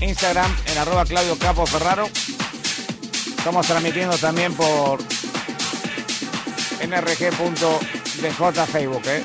[0.00, 2.08] Instagram, en arroba Claudio Capo Ferraro.
[3.38, 5.00] Estamos transmitiendo también por
[6.80, 9.24] nrg.dj Facebook, ¿eh?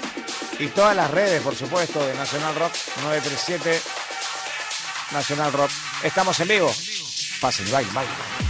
[0.59, 2.73] Y todas las redes, por supuesto, de Nacional Rock
[3.03, 3.81] 937
[5.11, 5.71] Nacional Rock.
[6.03, 6.71] Estamos en vivo.
[7.41, 8.48] Pasen, bye, bye.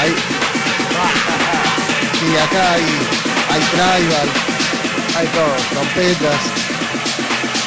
[0.00, 0.14] Ahí.
[2.22, 2.84] Y acá hay,
[3.50, 4.28] hay tribal,
[5.18, 5.54] hay todo.
[5.72, 6.40] Trompetas,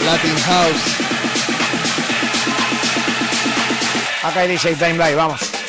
[0.03, 0.83] Latin House.
[4.23, 5.62] Acá hay DJ Time Live, vamos.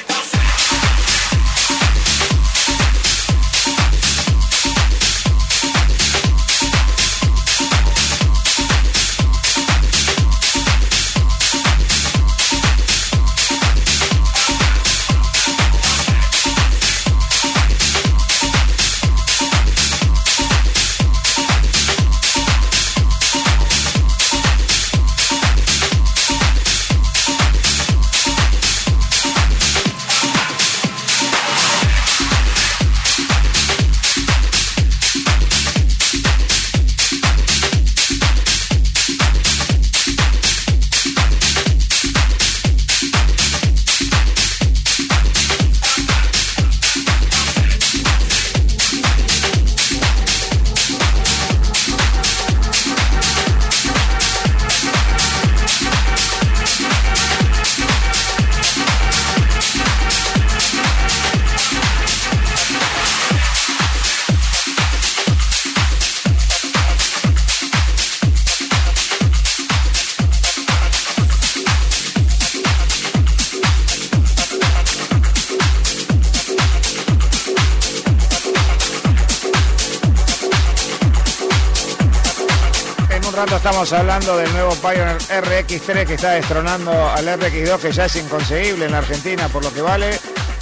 [83.96, 88.92] Hablando del nuevo Pioneer RX3 que está destronando al RX2 que ya es inconseguible en
[88.92, 90.18] la Argentina por lo que vale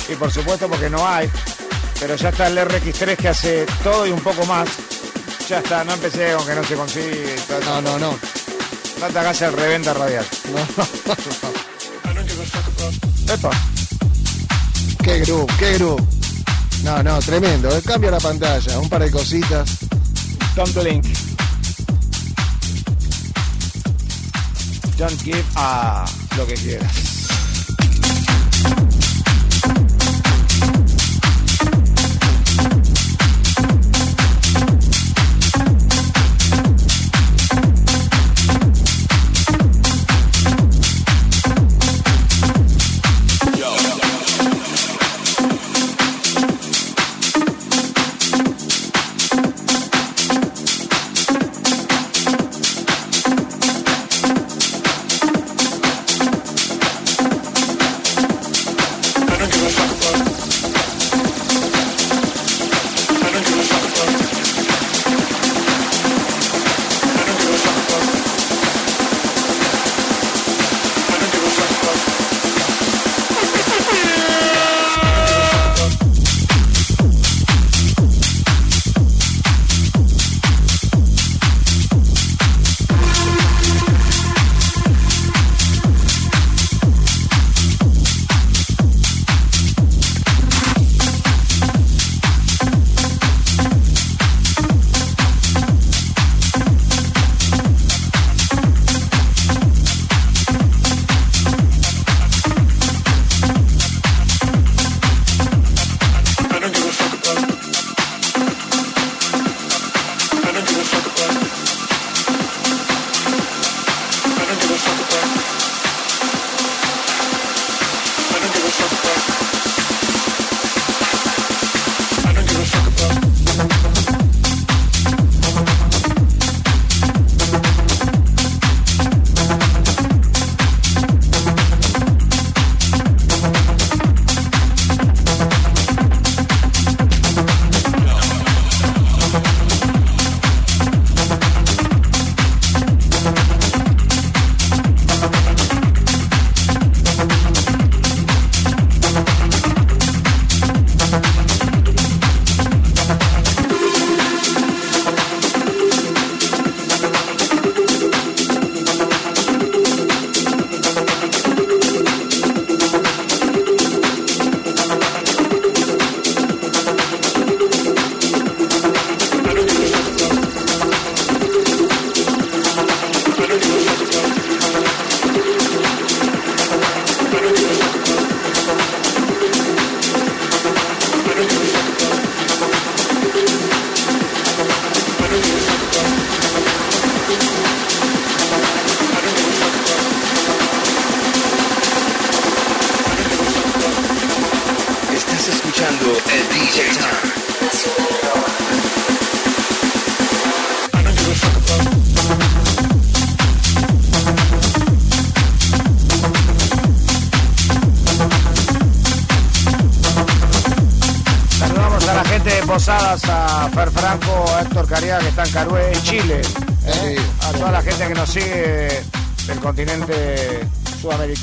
[0.09, 1.31] y por supuesto porque no hay.
[2.01, 4.69] Pero ya está el RX3 que hace todo y un poco más.
[5.49, 7.37] Ya está, no empecé con que no se consigue.
[7.65, 8.19] No, no, no.
[8.99, 10.27] Tanta acá el reventa radial.
[13.33, 13.51] Epa.
[15.03, 16.03] Qué groove, qué groove.
[16.83, 17.69] No, no, tremendo.
[17.85, 19.79] Cambia la pantalla, un par de cositas.
[20.55, 21.05] Don't link.
[25.03, 26.05] Don't give a
[26.37, 27.12] lo que quieras.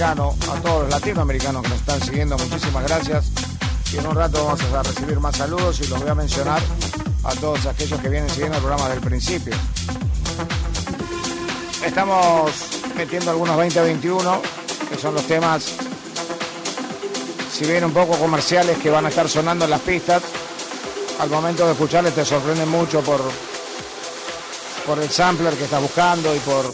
[0.01, 3.31] A todos los latinoamericanos que nos están siguiendo, muchísimas gracias.
[3.91, 6.61] Y en un rato vamos a recibir más saludos y los voy a mencionar
[7.25, 9.53] a todos aquellos que vienen siguiendo el programa desde el principio.
[11.85, 12.51] Estamos
[12.95, 14.39] metiendo algunos 20-21,
[14.89, 15.65] que son los temas
[17.51, 20.23] si bien un poco comerciales que van a estar sonando en las pistas,
[21.19, 23.19] al momento de escucharles te sorprenden mucho por,
[24.85, 26.71] por el sampler que estás buscando y por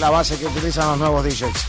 [0.00, 1.63] la base que utilizan los nuevos DJs.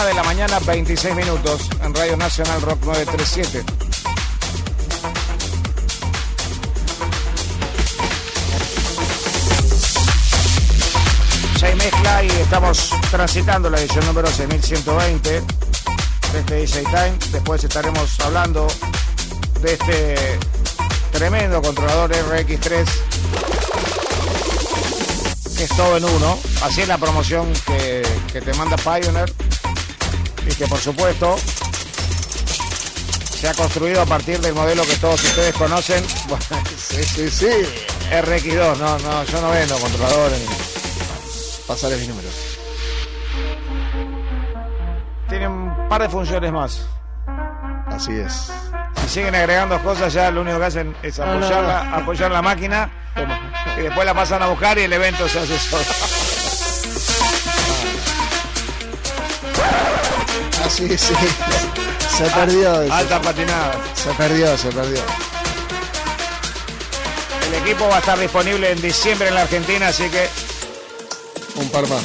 [0.00, 3.64] De la mañana, 26 minutos, en Radio Nacional Rock 937.
[11.58, 15.30] Se mezcla y estamos transitando la edición número 6120
[16.32, 17.18] de este DJ Time.
[17.30, 18.68] Después estaremos hablando
[19.60, 20.38] de este
[21.12, 22.86] tremendo controlador RX3
[25.58, 26.38] que es todo en uno.
[26.62, 28.02] Así es la promoción que,
[28.32, 29.30] que te manda Pioneer
[30.60, 31.36] que por supuesto
[33.34, 36.04] se ha construido a partir del modelo que todos ustedes conocen.
[36.28, 36.44] Bueno,
[36.76, 37.46] Sí, sí, sí.
[38.10, 40.42] RX2, no, no, yo no vendo controladores.
[41.66, 42.34] Pasaré mis números.
[45.30, 46.82] Tiene un par de funciones más.
[47.86, 48.52] Así es.
[49.02, 51.96] Si siguen agregando cosas, ya lo único que hacen es No, no, apoyarla, no.
[51.96, 52.90] apoyar la máquina
[53.78, 55.84] y después la pasan a buscar y el evento se hace solo.
[60.82, 61.14] Ah, sí.
[62.16, 62.82] Se perdió.
[62.82, 62.92] eso.
[62.94, 63.80] Alta patinada.
[63.94, 65.00] Se perdió, se perdió.
[67.48, 70.28] El equipo va a estar disponible en diciembre en la Argentina, así que
[71.56, 72.02] Un par más.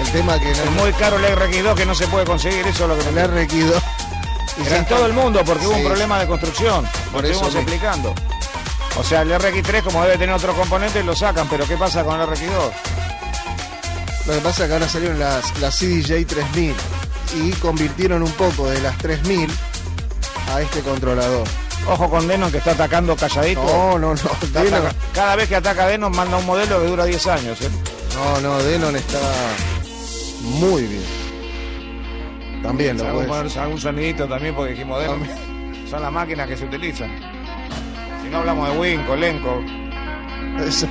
[0.00, 2.84] El tema que es no muy caro el RX2 que no se puede conseguir, eso
[2.84, 3.82] es lo que el me RX2.
[4.66, 5.86] Era en todo el mundo porque hubo un Sí.
[5.86, 6.86] problema de construcción.
[7.12, 7.60] Por eso mismo.
[7.60, 8.14] explicando.
[8.96, 12.20] O sea, el RX3 como debe tener otros componentes lo sacan, pero ¿qué pasa con
[12.20, 12.70] el RX2?
[14.26, 16.74] Lo que pasa es que ahora salieron las, las CDJ 3000
[17.36, 19.50] y convirtieron un poco de las 3000
[20.52, 21.46] a este controlador.
[21.86, 23.62] Ojo con Denon que está atacando calladito.
[23.62, 24.30] No, no, no.
[24.42, 27.60] Está Denon, ataca- Cada vez que ataca Denon manda un modelo que dura 10 años.
[27.60, 27.68] ¿eh?
[28.14, 29.18] no, no, Denon está
[30.40, 31.04] muy bien.
[32.62, 33.56] También lo Algún, puedes.
[33.58, 35.28] algún sonidito también porque dijimos Denon.
[35.90, 37.10] Son las máquinas que se utilizan.
[38.22, 39.62] Si no hablamos de Win, Colenco.
[40.66, 40.88] Eso.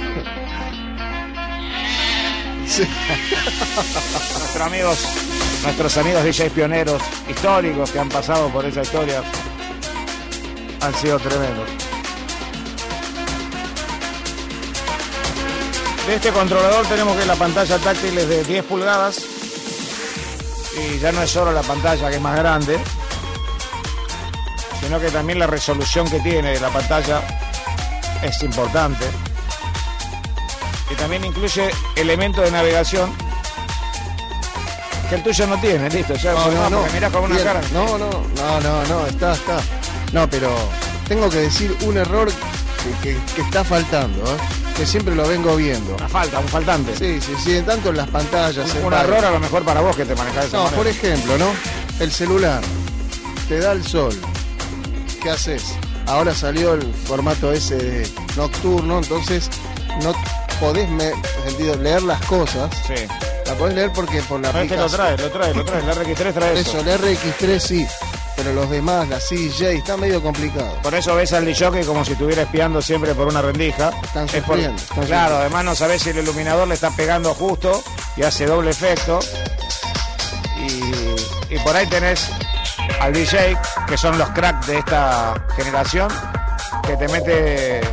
[2.76, 4.98] Nuestros amigos,
[5.62, 9.22] nuestros amigos DJs pioneros históricos que han pasado por esa historia
[10.82, 11.70] han sido tremendos.
[16.08, 19.24] De este controlador tenemos que la pantalla táctil es de 10 pulgadas
[20.76, 22.80] y ya no es solo la pantalla que es más grande,
[24.82, 27.22] sino que también la resolución que tiene la pantalla
[28.24, 29.06] es importante.
[30.94, 33.12] Y también incluye elementos de navegación
[35.10, 36.14] que el tuyo no tiene, listo.
[36.16, 36.78] Ya, No, no, no.
[36.82, 37.48] porque mirás con una Bien.
[37.48, 37.62] cara.
[37.74, 39.60] No, no, no, no, no, está, está.
[40.12, 40.50] No, pero
[41.08, 42.30] tengo que decir un error
[43.02, 44.38] que, que- que está faltando, ¿eh?
[44.78, 45.96] que siempre lo vengo viendo.
[45.96, 46.96] Una falta, un faltante.
[46.96, 48.76] Sí, sí, sí, tanto en las pantallas.
[48.76, 50.78] en un error a lo mejor para vos que te manejás No, manera.
[50.78, 51.48] por ejemplo, ¿no?
[52.00, 52.62] El celular
[53.50, 54.14] te da el sol.
[55.22, 55.76] ¿Qué haces?
[56.08, 59.50] Ahora salió el formato ese de nocturno, entonces
[60.02, 60.14] no
[60.64, 60.88] podés
[61.46, 62.70] sentido, leer las cosas.
[62.88, 62.94] Sí.
[63.46, 65.80] La podés leer porque por la No, este lo trae, lo trae, lo trae.
[65.82, 66.80] El RX3 trae eso.
[66.80, 67.86] Eso, el RX3 sí,
[68.38, 70.78] pero los demás, la CJ, está medio complicado.
[70.82, 73.92] Por eso ves al DJ como si estuviera espiando siempre por una rendija.
[74.04, 75.36] Están Es por- sufriendo, están claro, sufriendo.
[75.38, 77.84] además no sabés si el iluminador le está pegando justo
[78.16, 79.20] y hace doble efecto.
[80.58, 82.30] Y, y por ahí tenés
[83.02, 83.58] al DJ,
[83.88, 86.08] que son los cracks de esta generación,
[86.88, 87.93] que te mete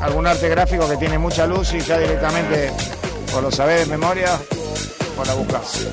[0.00, 2.72] algún arte gráfico que tiene mucha luz y ya directamente,
[3.34, 4.38] o lo sabés de memoria,
[5.18, 5.86] o la buscas.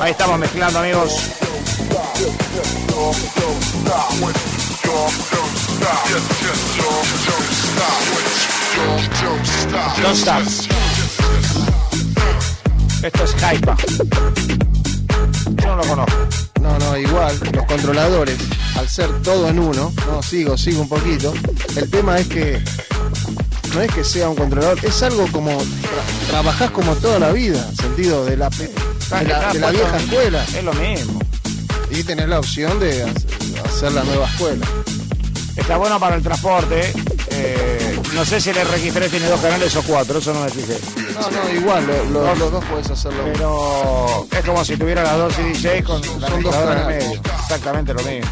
[0.00, 1.12] Ahí estamos mezclando, amigos.
[10.12, 10.42] Stop.
[13.02, 13.76] Esto es Hypa.
[15.56, 16.49] Yo no lo conozco.
[16.60, 18.36] No, no, igual, los controladores,
[18.76, 21.32] al ser todo en uno, no, sigo, sigo un poquito.
[21.76, 22.62] El tema es que
[23.74, 27.64] no es que sea un controlador, es algo como tra- trabajás como toda la vida,
[27.70, 28.70] en sentido de la pe-
[29.20, 30.44] de la, de la vieja escuela.
[30.44, 31.20] Es lo mismo.
[31.90, 34.66] Y tenés la opción de hacer- hacer la nueva escuela.
[35.56, 36.92] Está bueno para el transporte.
[37.32, 40.76] eh, no sé si el RX3 tiene dos canales o cuatro, eso no me fijé.
[41.20, 42.38] No, no, igual, lo- lo- Dos.
[42.38, 43.22] los dos puedes hacerlo.
[43.24, 47.20] Pero es como si tuviera las dos CDJ con la Son dos en medio.
[47.42, 48.30] Exactamente lo mismo.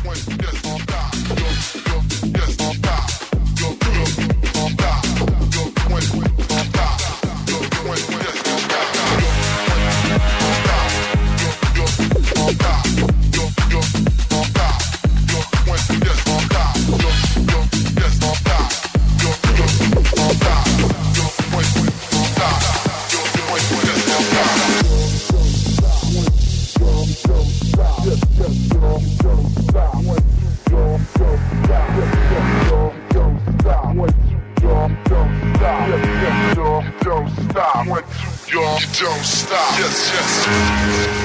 [38.98, 39.78] Don't stop.
[39.78, 41.17] Yes, yes.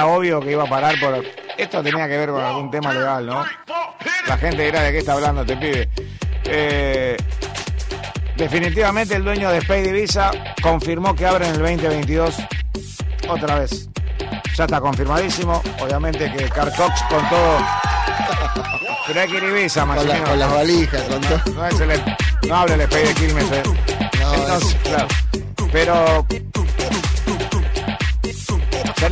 [0.00, 1.22] Era obvio que iba a parar por...
[1.58, 3.44] Esto tenía que ver con algún tema legal, ¿no?
[4.26, 5.88] La gente dirá de qué está hablando este pibe.
[6.44, 7.16] Eh,
[8.36, 10.30] definitivamente el dueño de Spade Visa
[10.62, 12.34] confirmó que abren el 2022
[13.28, 13.88] otra vez.
[14.56, 15.62] Ya está confirmadísimo.
[15.80, 17.58] Obviamente que Carcox con todo...
[19.06, 21.40] Pero hay que ir Ibiza, Con, la- con las valijas, con todo.
[21.54, 22.16] No, es el,
[22.48, 23.52] no hable el Spade de Quilmes.
[23.52, 23.62] eh.
[24.34, 25.08] Entonces, claro.
[25.72, 26.26] Pero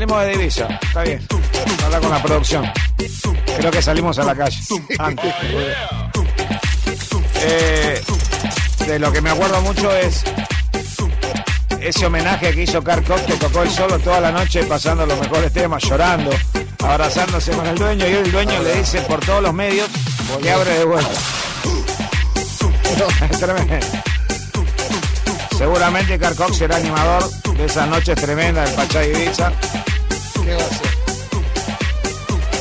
[0.09, 1.27] salimos de divisa, está bien.
[1.85, 2.73] Habla con la producción.
[3.59, 4.59] Creo que salimos a la calle.
[4.99, 5.35] Antes.
[7.41, 8.03] Eh,
[8.87, 10.25] de lo que me acuerdo mucho es
[11.81, 15.53] ese homenaje que hizo Carcock, que tocó el solo toda la noche pasando los mejores
[15.53, 16.31] temas, llorando,
[16.83, 19.89] abrazándose con el dueño y el dueño le dice por todos los medios
[20.43, 21.11] que abre de vuelta.
[23.31, 23.75] Es tremendo.
[25.57, 26.19] Seguramente
[26.53, 29.53] será animador de esas noches tremendas del Pachá Ibiza.
[30.45, 30.89] ¿Qué va a hacer?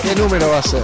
[0.04, 0.84] ¿Qué número va a ser?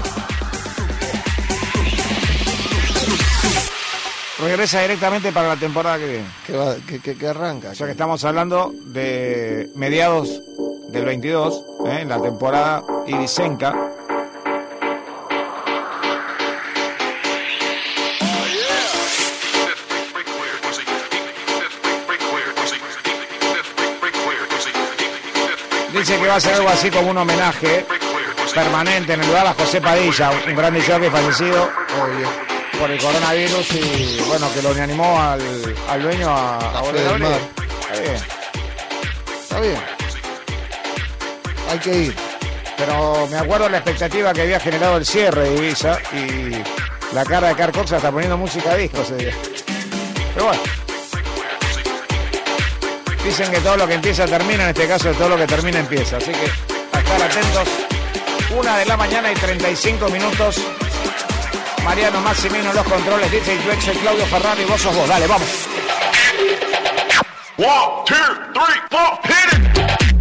[4.42, 6.26] Regresa directamente para la temporada que viene.
[6.46, 7.70] Que, va- que- que- que arranca.
[7.70, 10.42] O sea que estamos hablando de mediados
[10.90, 12.04] del 22, ¿eh?
[12.06, 13.74] la temporada Ibicenca.
[26.04, 27.86] Dice que va a ser algo así como un homenaje
[28.54, 31.72] permanente en el lugar a José Padilla, un gran que fallecido
[32.78, 35.42] por el coronavirus y bueno, que lo animó al,
[35.90, 37.28] al dueño a, a volver a abrir.
[37.80, 38.16] Está bien.
[39.44, 39.80] Está bien.
[41.72, 42.16] Hay que ir.
[42.76, 47.48] Pero me acuerdo la expectativa que había generado el cierre de Ibiza y la cara
[47.48, 49.34] de Carl Cox está poniendo música a disco ese día.
[50.34, 50.83] Pero bueno.
[53.24, 56.18] Dicen que todo lo que empieza termina, en este caso todo lo que termina empieza.
[56.18, 56.52] Así que
[56.92, 57.68] a estar atentos.
[58.58, 60.62] Una de la mañana y 35 minutos.
[61.84, 65.08] Mariano Massimino en los controles, dice soy Claudio Ferrari vos sos vos.
[65.08, 65.50] Dale, vamos.
[67.58, 68.16] One, two,
[68.54, 70.13] three, four, hit it!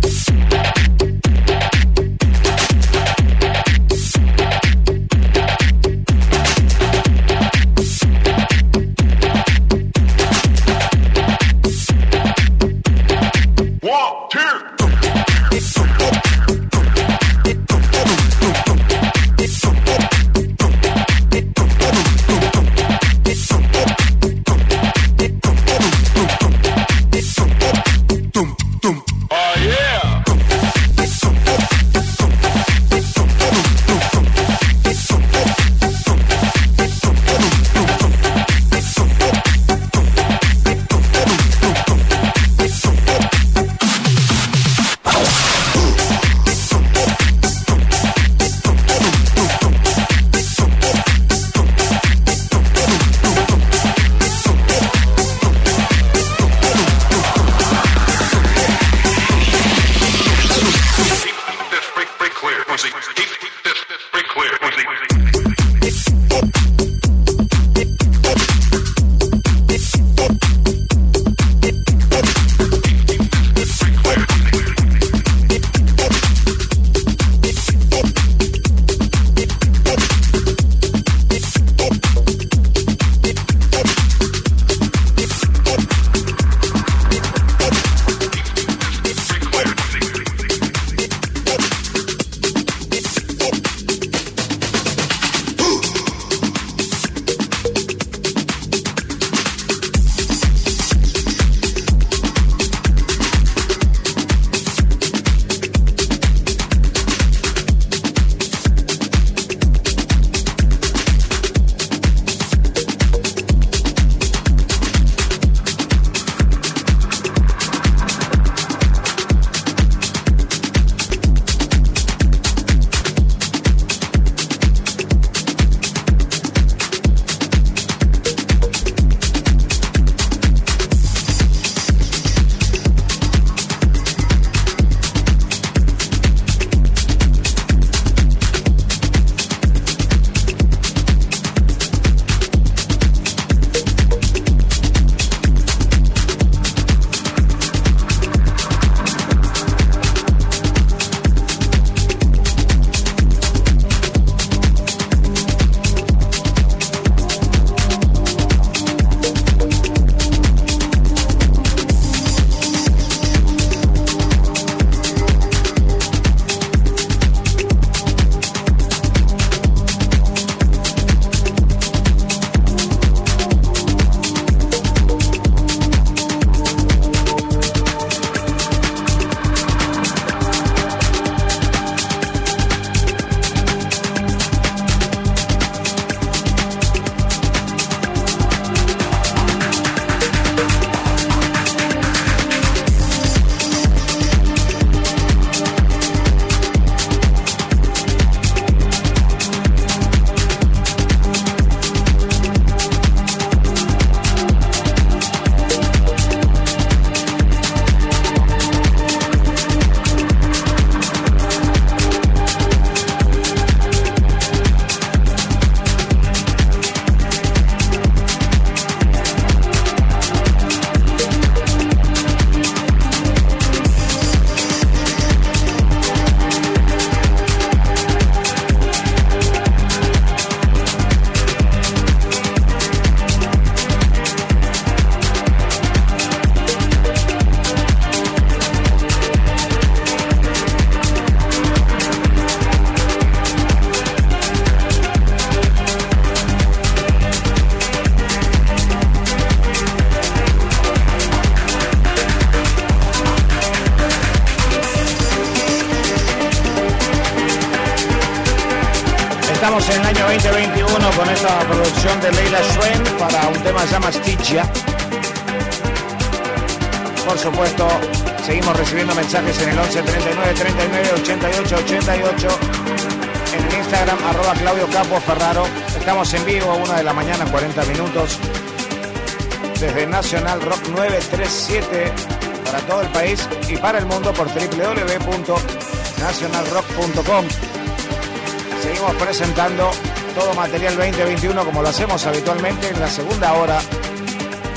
[289.33, 289.91] presentando
[290.35, 293.81] todo material 2021 como lo hacemos habitualmente en la segunda hora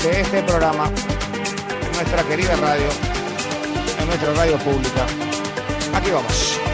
[0.02, 2.88] de este programa, en nuestra querida radio,
[4.00, 5.04] en nuestra radio pública.
[5.94, 6.65] Aquí vamos.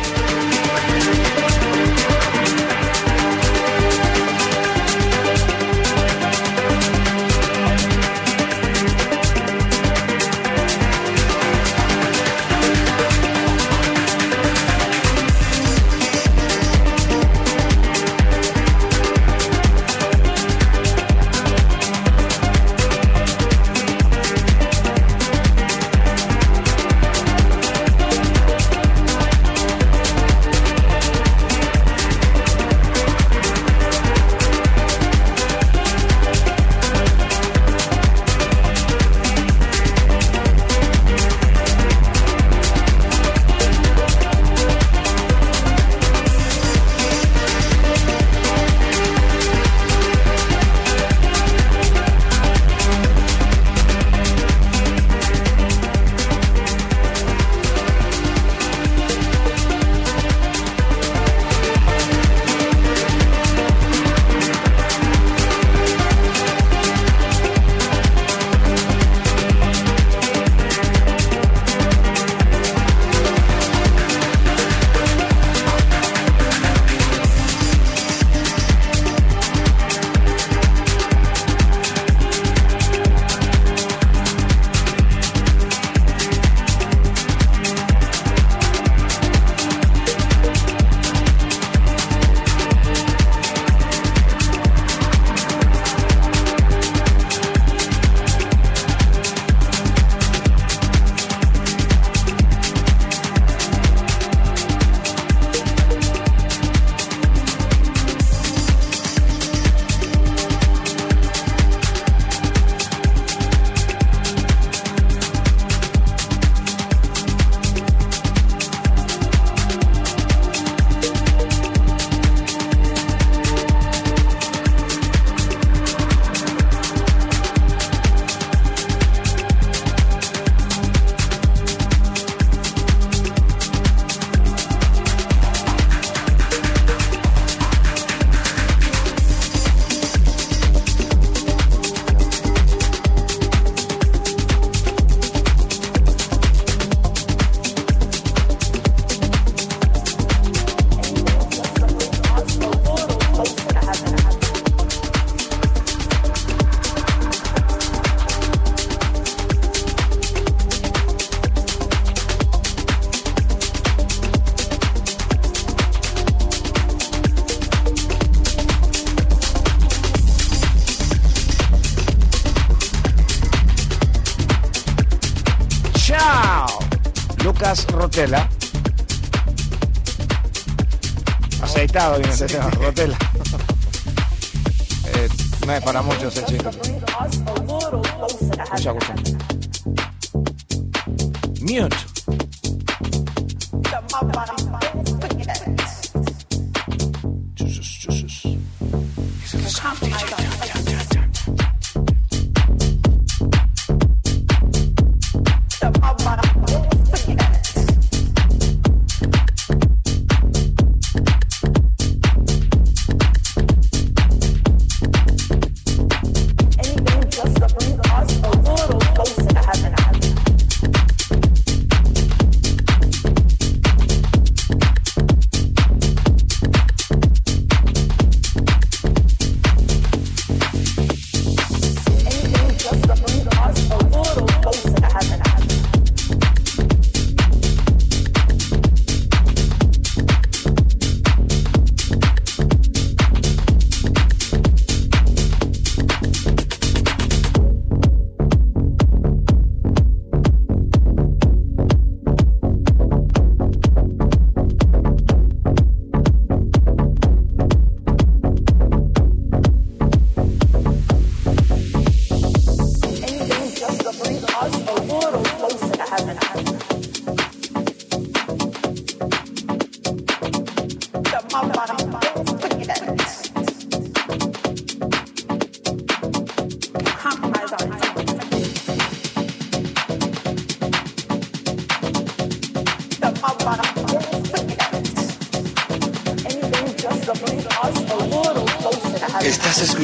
[182.49, 182.72] Yeah.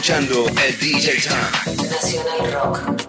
[0.08, 1.90] Escuchando el DJ Time.
[1.90, 3.08] Nacional Rock.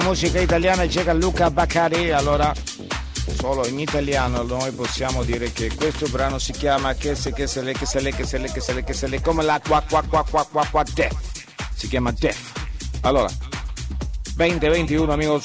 [0.00, 2.10] Di musica italiana cerca Luca Baccari.
[2.10, 2.52] Allora,
[3.36, 7.62] solo in italiano noi possiamo dire che questo brano si chiama Che se che se
[7.62, 9.60] le che se le che se le che se le che se le come la
[9.60, 11.14] qua qua qua qua qua qua Def.
[11.74, 12.52] Si chiama Def.
[13.02, 13.30] Allora,
[14.36, 15.44] 2021 amigos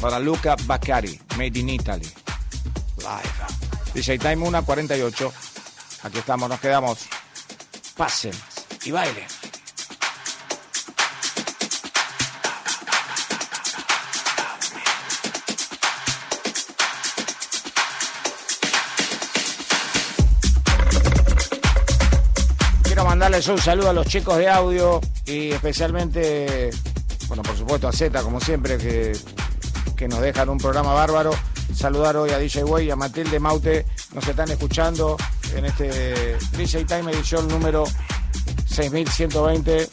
[0.00, 2.10] para Luca Baccari, Made in Italy.
[2.98, 3.92] Live.
[3.92, 5.32] DJ Time 1 48.
[6.02, 6.98] Aquí estamos, nos quedamos.
[7.96, 8.32] Pasen
[8.84, 9.33] y bailen.
[23.34, 26.70] Mandarles un saludo a los chicos de audio y especialmente,
[27.26, 29.16] bueno, por supuesto a Z, como siempre, que,
[29.96, 31.32] que nos dejan un programa bárbaro.
[31.74, 35.16] Saludar hoy a DJ Way y a Matilde Maute, nos están escuchando
[35.56, 37.84] en este DJ Time edición número
[38.66, 39.88] 6120.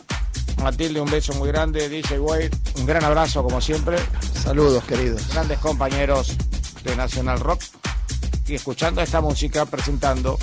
[0.62, 1.90] Matilde, un beso muy grande.
[1.90, 3.98] DJ Way, un gran abrazo como siempre.
[4.44, 5.28] Saludos, queridos.
[5.30, 6.38] Grandes compañeros
[6.84, 7.64] de National Rock
[8.46, 10.38] y escuchando esta música, presentando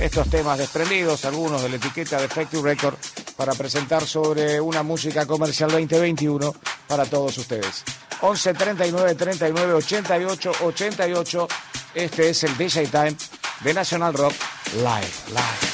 [0.00, 2.96] estos temas desprendidos, algunos de la etiqueta de Factory Record,
[3.36, 6.54] para presentar sobre una música comercial 2021
[6.86, 7.84] para todos ustedes.
[8.20, 11.48] 11 39 39 88 88.
[11.94, 13.16] Este es el DJ Time
[13.60, 14.34] de National Rock
[14.74, 15.12] Live.
[15.28, 15.73] Live.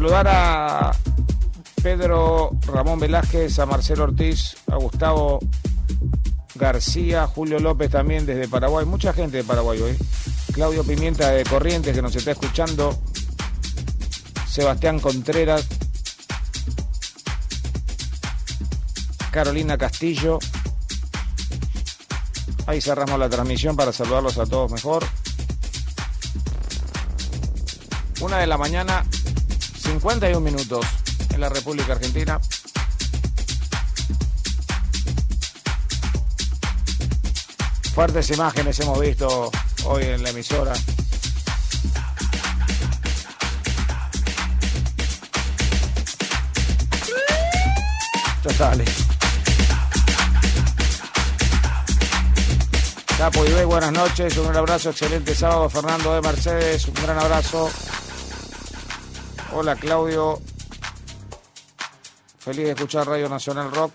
[0.00, 0.92] Saludar a
[1.82, 5.40] Pedro Ramón Velázquez, a Marcelo Ortiz, a Gustavo
[6.54, 9.98] García, Julio López también desde Paraguay, mucha gente de Paraguay hoy.
[10.54, 12.98] Claudio Pimienta de Corrientes que nos está escuchando,
[14.48, 15.68] Sebastián Contreras,
[19.30, 20.38] Carolina Castillo.
[22.66, 25.04] Ahí cerramos la transmisión para saludarlos a todos mejor.
[28.22, 29.04] Una de la mañana,
[30.00, 30.86] 51 minutos
[31.34, 32.40] en la República Argentina.
[37.94, 39.50] Fuertes imágenes hemos visto
[39.84, 40.72] hoy en la emisora.
[48.42, 48.88] Totales.
[53.18, 55.68] Capo Ibe, buenas noches, un gran abrazo, excelente sábado.
[55.68, 57.70] Fernando de Mercedes, un gran abrazo.
[59.52, 60.40] Hola Claudio,
[62.38, 63.92] feliz de escuchar Radio Nacional Rock.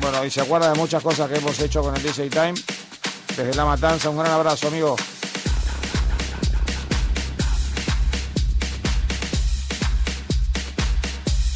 [0.00, 2.54] Bueno, y se acuerda de muchas cosas que hemos hecho con el DJ Time.
[3.36, 4.96] Desde La Matanza, un gran abrazo, amigo.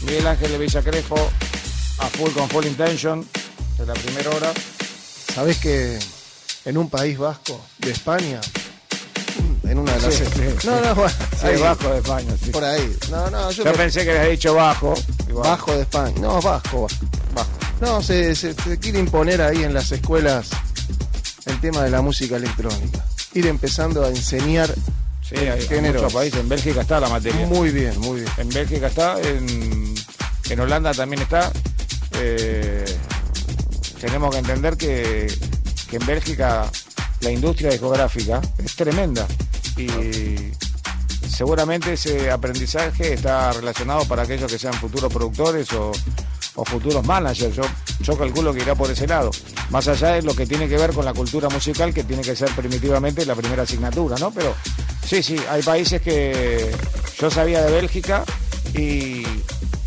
[0.03, 1.31] Miguel Ángel de Villa Crespo,
[1.99, 3.29] a full con full intention,
[3.79, 4.53] de la primera hora.
[5.35, 5.99] ¿Sabés que
[6.65, 8.41] en un país vasco de España,
[9.69, 10.15] en una de las...
[10.15, 11.13] Sí, sí, no, no, bueno,
[11.43, 12.51] ahí, Vasco de España, sí.
[12.51, 12.97] Por ahí.
[13.11, 14.95] No, no, yo, Yo me- pensé que le había dicho bajo.
[15.29, 15.49] Igual.
[15.51, 16.15] Bajo de España.
[16.21, 16.87] No, Vasco.
[17.35, 17.51] Vasco.
[17.81, 20.49] No, se, se- se quiere imponer ahí en las escuelas
[21.47, 23.05] el tema de la música electrónica.
[23.35, 24.73] Ir empezando a enseñar
[25.29, 26.03] Sí, hay, hay géneros.
[26.03, 26.41] muchos países.
[26.41, 27.47] En Bélgica está la materia.
[27.47, 28.33] Muy bien, muy bien.
[28.39, 29.95] En Bélgica está, en,
[30.49, 31.51] en Holanda también está.
[32.13, 32.85] Eh,
[34.01, 35.27] tenemos que entender que,
[35.91, 36.71] que en Bélgica
[37.21, 39.27] la industria discográfica es tremenda
[39.77, 40.53] y
[41.29, 45.93] seguramente ese aprendizaje está relacionado para aquellos que sean futuros productores o,
[46.65, 47.55] futuros managers.
[47.55, 47.63] Yo,
[48.01, 49.31] yo calculo que irá por ese lado.
[49.71, 52.35] Más allá de lo que tiene que ver con la cultura musical, que tiene que
[52.35, 54.31] ser primitivamente la primera asignatura, ¿no?
[54.31, 54.55] Pero
[55.05, 56.75] sí, sí, hay países que
[57.19, 58.25] yo sabía de Bélgica
[58.73, 59.23] y,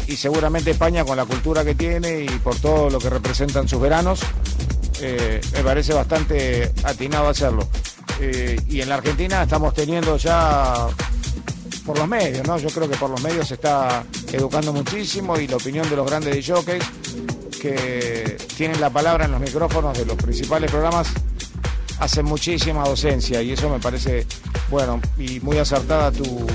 [0.05, 3.81] y seguramente España con la cultura que tiene y por todo lo que representan sus
[3.81, 4.19] veranos,
[5.01, 7.67] eh, me parece bastante atinado hacerlo.
[8.19, 10.87] Eh, y en la Argentina estamos teniendo ya
[11.85, 12.57] por los medios, ¿no?
[12.57, 16.05] Yo creo que por los medios se está educando muchísimo y la opinión de los
[16.05, 16.83] grandes jockeys
[17.61, 21.07] que tienen la palabra en los micrófonos de los principales programas
[21.99, 24.25] hacen muchísima docencia y eso me parece
[24.69, 26.47] bueno y muy acertada tu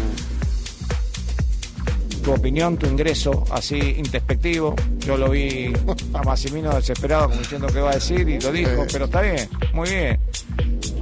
[2.25, 4.75] tu opinión, tu ingreso así introspectivo.
[5.01, 5.73] Yo lo vi
[6.15, 9.49] a Massimino desesperado como diciendo qué va a decir y lo dijo, pero está bien,
[9.75, 10.21] muy bien.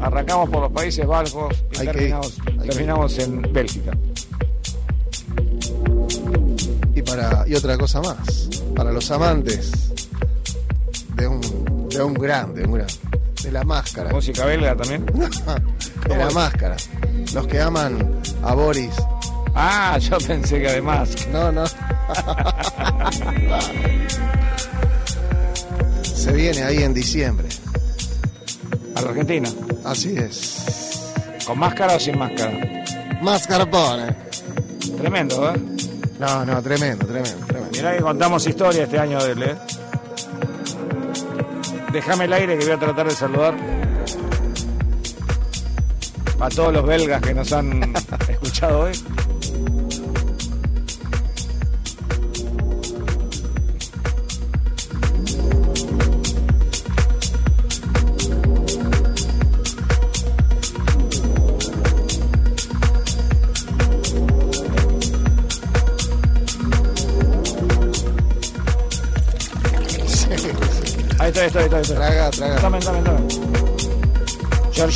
[0.03, 2.13] Arrancamos por los Países Bajos y que
[2.67, 3.93] terminamos, que en Bélgica.
[6.95, 9.93] Y, para, y otra cosa más, para los amantes
[11.15, 12.95] de un, de un grande, un grande,
[13.45, 14.11] de la máscara.
[14.11, 15.07] Música belga también.
[16.09, 16.77] de la máscara.
[17.33, 18.97] Los que aman a Boris.
[19.55, 21.29] Ah, yo pensé que además.
[21.33, 21.63] No, no.
[26.03, 27.49] Se viene ahí en diciembre.
[28.95, 29.49] A la Argentina.
[29.85, 31.03] Así es.
[31.47, 32.85] ¿Con máscara o sin máscara?
[33.21, 34.15] Mascarpone.
[34.99, 35.61] Tremendo, ¿eh?
[36.19, 37.71] No, no, tremendo, tremendo, tremendo.
[37.73, 39.57] Mirá que contamos historia este año de él, ¿eh?
[41.93, 43.55] Déjame el aire que voy a tratar de saludar
[46.41, 47.95] a todos los belgas que nos han
[48.29, 48.93] escuchado hoy.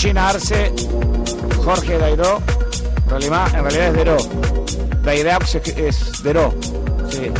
[0.07, 0.73] Georgina Arce,
[1.65, 2.41] Jorge Dairó,
[3.03, 4.17] en realidad, en realidad es Deró.
[5.03, 6.55] Dairaux es, Deró.
[7.11, 7.33] Sí.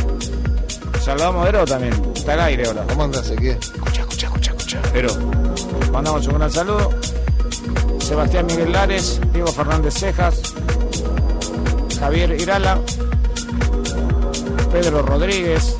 [0.99, 1.93] Saludamos a Deró también.
[2.13, 2.83] Está al aire ahora.
[2.89, 3.57] ¿Cómo andas, Ezequiel?
[3.57, 4.81] Escucha, escucha, escucha, escucha.
[4.91, 5.13] Deró.
[5.93, 6.89] Mandamos un gran saludo.
[7.99, 10.41] Sebastián Miguel Lares, Diego Fernández Cejas,
[12.01, 12.81] Javier Irala,
[14.73, 15.73] Pedro Rodríguez,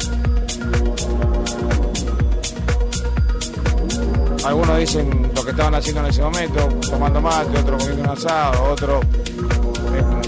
[4.48, 9.00] Algunos dicen que estaban haciendo en ese momento, tomando mate, otro comiendo un asado, otro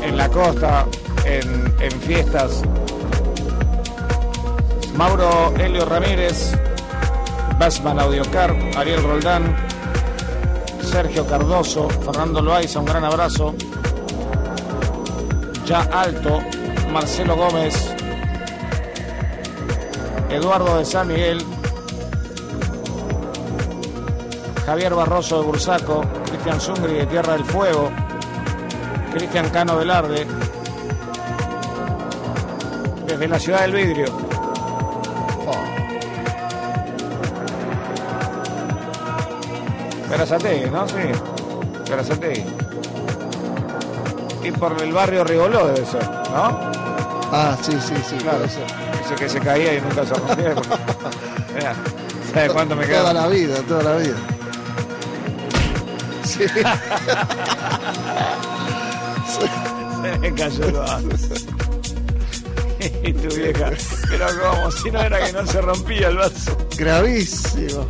[0.02, 0.86] en, la costa,
[1.26, 2.62] en, en fiestas.
[4.96, 6.54] Mauro Helio Ramírez,
[7.60, 9.58] Basman Audiocar, Ariel Roldán,
[10.82, 13.54] Sergio Cardoso, Fernando Loaiza, un gran abrazo.
[15.66, 16.40] ya alto,
[16.94, 17.94] Marcelo Gómez,
[20.30, 21.44] Eduardo de San Miguel,
[24.70, 27.90] Javier Barroso de Bursaco, Cristian Zungri de Tierra del Fuego,
[29.12, 30.28] Cristian Cano Velarde,
[33.08, 34.06] desde la ciudad del vidrio.
[40.08, 40.88] Verazategui, ¿no?
[40.88, 40.96] Sí.
[41.90, 42.46] Verazategui.
[44.44, 46.60] Y por el barrio Rigoló debe ser, ¿no?
[47.32, 48.18] Ah, sí, sí, sí.
[48.18, 48.66] Claro, puede ser.
[49.04, 50.54] ese que se caía y nunca se rompía.
[51.56, 51.74] Mira,
[52.32, 53.00] ¿sabes cuánto me queda?
[53.00, 54.16] Toda la vida, toda la vida.
[56.30, 56.46] Sí.
[60.02, 61.06] Se me cayó vaso.
[63.04, 63.72] Y tu vieja.
[64.10, 66.58] Pero como si no era que no se rompía el vaso.
[66.78, 67.88] Gravísimo.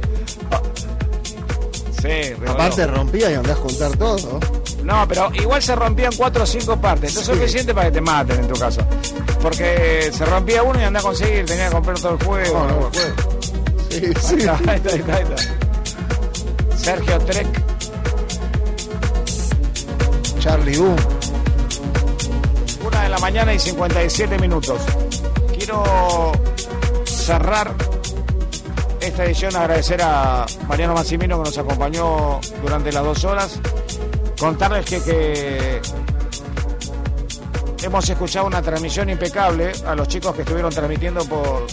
[2.02, 2.34] Sí.
[2.48, 4.40] Aparte rompía y andás a juntar todo.
[4.84, 7.10] No, pero igual se rompían cuatro o cinco partes.
[7.10, 8.82] Entonces es suficiente para que te maten en tu caso.
[9.42, 12.60] Porque se rompía uno y andás a conseguir, tenía que comprar todo el juego.
[12.60, 12.92] No, no, ¿no?
[13.90, 14.36] Sí, sí.
[14.38, 16.78] está, ahí está, ahí está, ahí está.
[16.78, 17.48] Sergio Trek,
[20.40, 20.96] Charlie Boom.
[22.86, 24.82] una de la mañana y 57 minutos.
[25.58, 26.32] Quiero
[27.04, 27.76] cerrar
[29.02, 33.60] esta edición, agradecer a Mariano Massimino que nos acompañó durante las dos horas.
[34.40, 35.82] Contarles que, que
[37.86, 41.68] hemos escuchado una transmisión impecable a los chicos que estuvieron transmitiendo por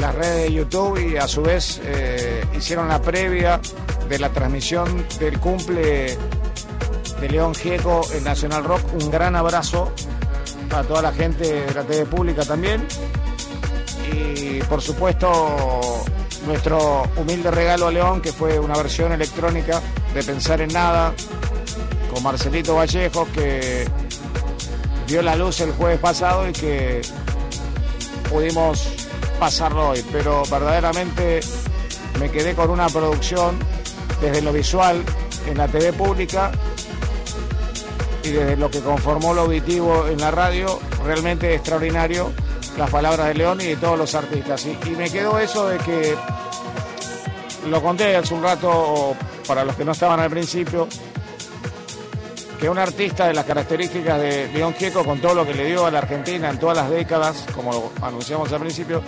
[0.00, 3.58] las redes de YouTube y a su vez eh, hicieron la previa
[4.06, 6.18] de la transmisión del cumple
[7.20, 8.82] de León Gieco en Nacional Rock.
[9.00, 9.92] Un gran abrazo
[10.70, 12.86] a toda la gente de la TV pública también.
[14.12, 16.04] Y por supuesto
[16.46, 19.80] nuestro humilde regalo a León, que fue una versión electrónica
[20.14, 21.12] de Pensar en Nada,
[22.12, 23.84] con Marcelito Vallejos, que
[25.06, 27.00] vio la luz el jueves pasado y que
[28.30, 28.88] pudimos
[29.38, 30.04] pasarlo hoy.
[30.12, 31.40] Pero verdaderamente
[32.20, 33.58] me quedé con una producción
[34.20, 35.02] desde lo visual
[35.46, 36.50] en la TV pública
[38.26, 42.32] y desde lo que conformó lo auditivo en la radio, realmente extraordinario
[42.76, 44.66] las palabras de León y de todos los artistas.
[44.66, 46.16] Y, me quedó eso de que,
[47.68, 49.16] lo conté hace un rato
[49.46, 50.88] para los que no estaban al principio,
[52.60, 55.86] que un artista de las características de León Gieco, con todo lo que le dio
[55.86, 59.02] a la Argentina en todas las décadas, como anunciamos al principio,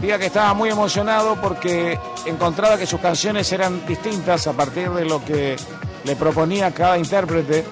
[0.00, 5.04] diga que estaba muy emocionado porque encontraba que sus canciones eran distintas a partir de
[5.04, 5.56] lo que
[6.04, 7.64] le proponía cada intérprete.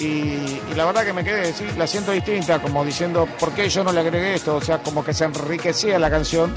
[0.00, 3.84] Y, la verdad que me quedé, sí, la siento distinta, como diciendo, ¿por qué yo
[3.84, 4.56] no le agregué esto?
[4.56, 6.54] O sea, como que se enriquecía la canción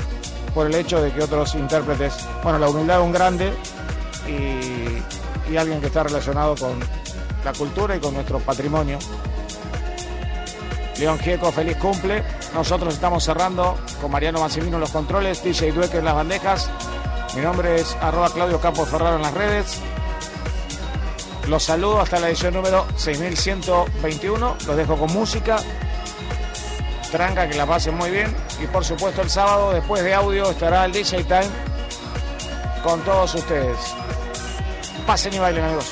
[0.53, 3.53] por el hecho de que otros intérpretes, bueno, la humildad de un grande
[4.27, 6.79] y, alguien que está relacionado con
[7.45, 8.97] la cultura y con nuestro patrimonio.
[10.97, 12.23] León Gieco, feliz cumple.
[12.55, 16.71] Nosotros estamos cerrando con Mariano Massimino los controles, DJ Dueque en las bandejas.
[17.35, 19.79] Mi nombre es arroba Claudio Campos Ferraro en las redes.
[21.47, 24.57] Los saludo hasta la edición número 6121.
[24.65, 25.57] Los dejo con música.
[27.11, 28.33] Tranca, que la pasen muy bien.
[28.61, 31.49] Y por supuesto el sábado, después de audio, estará el DJ Time
[32.83, 33.77] con todos ustedes.
[35.05, 35.91] Pasen y bailen, amigos.